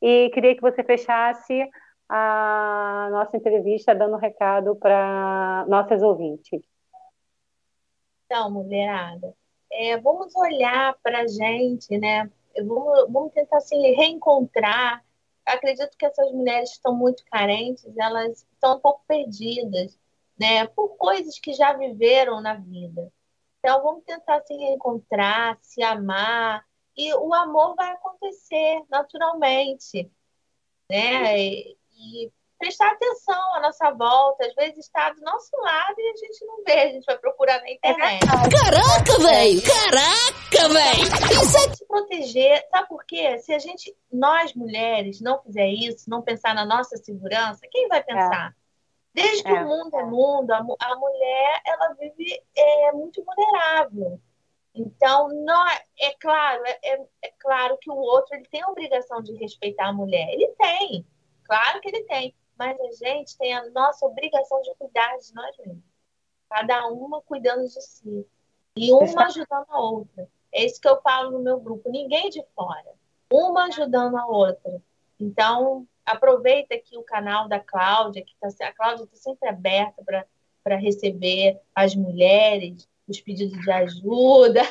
e 0.02 0.30
queria 0.34 0.56
que 0.56 0.62
você 0.62 0.84
fechasse 0.84 1.70
a 2.08 3.10
nossa 3.12 3.38
entrevista 3.38 3.96
dando 3.96 4.18
recado 4.18 4.76
para 4.76 5.66
nossas 5.68 6.02
ouvintes. 6.02 6.62
Então, 8.26 8.52
mulherada, 8.52 9.36
é, 9.72 9.98
vamos 9.98 10.36
olhar 10.36 10.96
para 11.04 11.22
a 11.22 11.28
gente, 11.28 11.98
né? 11.98 12.30
Vamos, 12.58 13.12
vamos 13.12 13.34
tentar 13.34 13.60
se 13.62 13.76
assim, 13.76 13.94
reencontrar. 13.94 15.04
Acredito 15.46 15.96
que 15.98 16.06
essas 16.06 16.32
mulheres 16.32 16.72
estão 16.72 16.96
muito 16.96 17.24
carentes, 17.26 17.86
elas 17.98 18.48
estão 18.54 18.78
um 18.78 18.80
pouco 18.80 19.04
perdidas, 19.08 20.00
né? 20.40 20.66
Por 20.68 20.96
coisas 20.98 21.40
que 21.40 21.54
já 21.54 21.74
viveram 21.74 22.42
na 22.42 22.56
vida. 22.56 23.12
Então, 23.60 23.82
vamos 23.84 24.04
tentar 24.04 24.42
se 24.42 24.56
reencontrar, 24.56 25.58
se 25.62 25.82
amar, 25.84 26.64
e 26.98 27.14
o 27.16 27.34
amor 27.34 27.76
vai 27.76 27.92
acontecer 27.92 28.84
naturalmente, 28.90 30.10
né? 30.90 31.76
Prestar 32.58 32.92
atenção 32.92 33.56
à 33.56 33.62
nossa 33.62 33.92
volta. 33.92 34.46
Às 34.46 34.56
vezes 34.56 34.80
está 34.80 35.12
do 35.12 35.22
nosso 35.22 35.56
lado 35.58 35.96
e 35.98 36.10
a 36.10 36.16
gente 36.16 36.46
não 36.46 36.64
vê, 36.64 36.80
a 36.80 36.90
gente 36.90 37.06
vai 37.06 37.18
procurar 37.18 37.60
na 37.62 37.72
internet. 37.72 38.26
Caraca, 38.26 39.20
velho! 39.20 39.62
Caraca, 39.62 40.70
velho! 40.70 41.44
Isso 41.44 41.58
é 41.58 41.76
se 41.76 41.86
proteger. 41.86 42.68
Sabe 42.70 42.88
por 42.88 43.06
quê? 43.06 43.38
Se 43.40 43.54
a 43.54 43.60
gente, 43.60 43.96
nós 44.12 44.54
mulheres, 44.54 45.22
não 45.22 45.42
fizer 45.42 45.68
isso, 45.68 46.10
não 46.10 46.22
pensar 46.22 46.56
na 46.56 46.66
nossa 46.66 46.98
segurança, 46.98 47.62
quem 47.70 47.88
vai 47.88 48.04
pensar? 48.04 48.52
É. 48.52 48.66
Desde 49.14 49.44
que 49.44 49.50
é. 49.50 49.64
o 49.64 49.66
mundo 49.66 49.96
é 49.96 50.04
mundo, 50.04 50.52
a, 50.52 50.58
a 50.58 50.96
mulher 50.96 51.62
ela 51.66 51.94
vive 51.94 52.42
é, 52.56 52.92
muito 52.92 53.24
vulnerável. 53.24 54.20
Então, 54.74 55.30
não, 55.30 55.66
é 55.70 56.12
claro, 56.20 56.62
é, 56.66 56.80
é, 56.84 57.06
é 57.24 57.34
claro 57.40 57.78
que 57.80 57.90
o 57.90 57.96
outro 57.96 58.36
ele 58.36 58.46
tem 58.52 58.62
a 58.62 58.68
obrigação 58.68 59.22
de 59.24 59.34
respeitar 59.36 59.88
a 59.88 59.94
mulher. 59.94 60.28
Ele 60.34 60.48
tem. 60.58 61.08
Claro 61.46 61.80
que 61.80 61.88
ele 61.88 62.04
tem, 62.04 62.36
mas 62.58 62.78
a 62.80 62.92
gente 62.92 63.38
tem 63.38 63.54
a 63.54 63.70
nossa 63.70 64.06
obrigação 64.06 64.62
de 64.62 64.74
cuidar 64.76 65.18
de 65.18 65.34
nós 65.34 65.58
mesmos. 65.58 65.84
Cada 66.50 66.88
uma 66.88 67.22
cuidando 67.22 67.64
de 67.64 67.82
si. 67.82 68.28
E 68.78 68.92
uma 68.92 69.26
ajudando 69.26 69.68
a 69.70 69.80
outra. 69.80 70.28
É 70.52 70.66
isso 70.66 70.82
que 70.82 70.88
eu 70.88 71.02
falo 71.02 71.32
no 71.32 71.40
meu 71.40 71.60
grupo. 71.60 71.90
Ninguém 71.90 72.30
de 72.30 72.44
fora. 72.56 72.94
Uma 73.32 73.66
ajudando 73.66 74.18
a 74.18 74.26
outra. 74.26 74.82
Então, 75.20 75.88
aproveita 76.06 76.76
aqui 76.76 76.98
o 76.98 77.04
canal 77.04 77.48
da 77.48 77.60
Cláudia, 77.60 78.24
que 78.24 78.36
tá, 78.40 78.50
a 78.68 78.74
Cláudia 78.74 79.04
está 79.04 79.18
sempre 79.18 79.50
aberta 79.50 80.04
para 80.64 80.76
receber 80.76 81.60
as 81.74 81.96
mulheres, 81.96 82.88
os 83.08 83.20
pedidos 83.20 83.60
de 83.60 83.72
ajuda. 83.72 84.62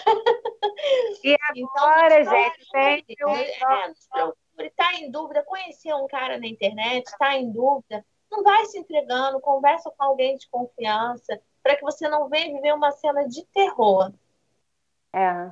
E 1.22 1.34
agora, 1.40 2.20
então, 2.20 2.32
gente, 2.32 2.70
tem. 2.70 3.04
É, 3.08 4.20
é, 4.20 4.32
está 4.58 4.94
em 4.94 5.10
dúvida, 5.10 5.42
conhecer 5.44 5.94
um 5.94 6.06
cara 6.06 6.38
na 6.38 6.46
internet, 6.46 7.06
está 7.06 7.36
em 7.36 7.50
dúvida, 7.50 8.04
não 8.30 8.42
vai 8.42 8.64
se 8.66 8.78
entregando, 8.78 9.40
conversa 9.40 9.90
com 9.90 10.04
alguém 10.04 10.36
de 10.36 10.48
confiança, 10.48 11.40
para 11.62 11.76
que 11.76 11.82
você 11.82 12.08
não 12.08 12.28
venha 12.28 12.54
viver 12.54 12.74
uma 12.74 12.90
cena 12.92 13.26
de 13.28 13.44
terror. 13.46 14.12
É. 15.12 15.50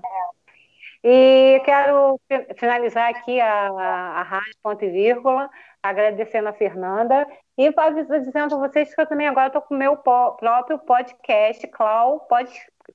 E 1.04 1.60
quero 1.64 2.20
finalizar 2.56 3.10
aqui 3.10 3.40
a, 3.40 3.68
a, 3.68 4.22
Rádio 4.22 4.54
Ponto 4.62 4.84
e 4.84 4.90
Vírgula, 4.90 5.50
agradecendo 5.82 6.48
a 6.48 6.52
Fernanda 6.52 7.26
e 7.58 7.72
dizendo 8.20 8.54
a 8.54 8.58
vocês 8.58 8.94
que 8.94 9.00
eu 9.00 9.06
também 9.06 9.26
agora 9.26 9.48
estou 9.48 9.62
com 9.62 9.74
o 9.74 9.78
meu 9.78 9.96
próprio 9.96 10.78
podcast, 10.78 11.66
Clau 11.68 12.28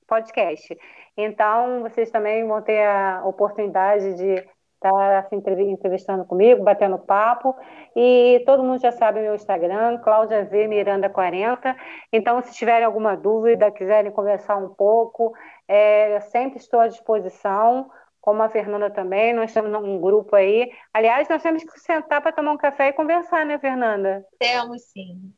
Podcast. 0.06 0.78
Então, 1.16 1.82
vocês 1.82 2.10
também 2.10 2.46
vão 2.46 2.62
ter 2.62 2.86
a 2.86 3.22
oportunidade 3.26 4.14
de 4.14 4.48
estar 4.78 5.22
tá 5.22 5.28
se 5.28 5.34
entrevistando 5.34 6.24
comigo, 6.24 6.62
batendo 6.62 6.98
papo. 6.98 7.54
E 7.94 8.42
todo 8.46 8.62
mundo 8.62 8.80
já 8.80 8.92
sabe 8.92 9.18
o 9.18 9.22
meu 9.22 9.34
Instagram, 9.34 9.98
Cláudia 9.98 10.44
V 10.44 10.68
Miranda 10.68 11.10
40. 11.10 11.76
Então, 12.12 12.40
se 12.42 12.54
tiverem 12.54 12.86
alguma 12.86 13.16
dúvida, 13.16 13.70
quiserem 13.70 14.12
conversar 14.12 14.56
um 14.56 14.68
pouco, 14.68 15.34
é, 15.66 16.20
sempre 16.20 16.58
estou 16.58 16.80
à 16.80 16.88
disposição. 16.88 17.90
Como 18.20 18.42
a 18.42 18.48
Fernanda 18.48 18.90
também, 18.90 19.32
nós 19.32 19.52
temos 19.52 19.72
um 19.72 20.00
grupo 20.00 20.36
aí. 20.36 20.70
Aliás, 20.92 21.28
nós 21.28 21.42
temos 21.42 21.62
que 21.64 21.80
sentar 21.80 22.20
para 22.20 22.32
tomar 22.32 22.52
um 22.52 22.58
café 22.58 22.88
e 22.88 22.92
conversar, 22.92 23.46
né, 23.46 23.58
Fernanda? 23.58 24.24
Temos 24.38 24.82
sim. 24.90 25.32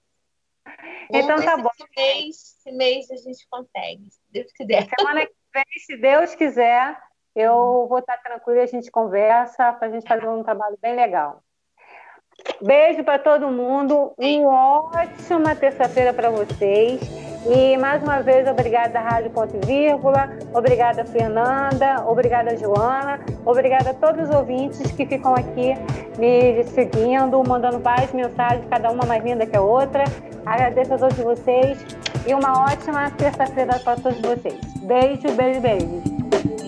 Então 1.12 1.36
tá 1.42 1.56
bom. 1.56 1.70
Esse 1.74 1.88
mês, 1.96 2.56
esse 2.58 2.72
mês 2.72 3.10
a 3.10 3.16
gente 3.16 3.46
consegue, 3.48 4.10
se 4.10 4.20
Deus 4.30 4.52
quiser. 4.52 4.88
Semana 4.98 5.26
que 5.26 5.32
vem, 5.54 5.64
se 5.78 5.96
Deus 5.96 6.34
quiser, 6.34 6.96
eu 7.34 7.86
vou 7.88 7.98
estar 7.98 8.18
tranquila 8.18 8.62
a 8.62 8.66
gente 8.66 8.90
conversa 8.90 9.72
para 9.72 9.88
a 9.88 9.90
gente 9.90 10.06
fazer 10.06 10.28
um 10.28 10.42
trabalho 10.42 10.78
bem 10.80 10.94
legal. 10.96 11.42
Beijo 12.60 13.04
para 13.04 13.18
todo 13.18 13.48
mundo, 13.48 14.14
uma 14.18 14.80
ótima 14.84 15.54
terça-feira 15.54 16.12
para 16.12 16.30
vocês. 16.30 17.00
E 17.46 17.76
mais 17.78 18.02
uma 18.02 18.20
vez, 18.20 18.46
obrigada 18.46 19.00
Rádio 19.00 19.30
Ponto 19.30 19.66
Vírgula, 19.66 20.28
obrigada 20.52 21.06
Fernanda, 21.06 22.04
obrigada 22.06 22.54
Joana, 22.54 23.18
obrigada 23.46 23.90
a 23.90 23.94
todos 23.94 24.28
os 24.28 24.34
ouvintes 24.34 24.90
que 24.92 25.06
ficam 25.06 25.34
aqui 25.34 25.74
me 26.18 26.62
seguindo, 26.64 27.42
mandando 27.42 27.78
várias 27.78 28.12
mensagens, 28.12 28.66
cada 28.68 28.90
uma 28.90 29.06
mais 29.06 29.24
linda 29.24 29.46
que 29.46 29.56
a 29.56 29.62
outra. 29.62 30.04
Agradeço 30.44 30.94
a 30.94 30.98
todos 30.98 31.16
vocês 31.16 31.78
e 32.26 32.34
uma 32.34 32.64
ótima 32.64 33.10
terça-feira 33.12 33.78
para 33.78 33.96
todos 33.96 34.20
vocês. 34.20 34.60
Beijo, 34.82 35.32
beijo, 35.34 35.60
beijo. 35.60 36.59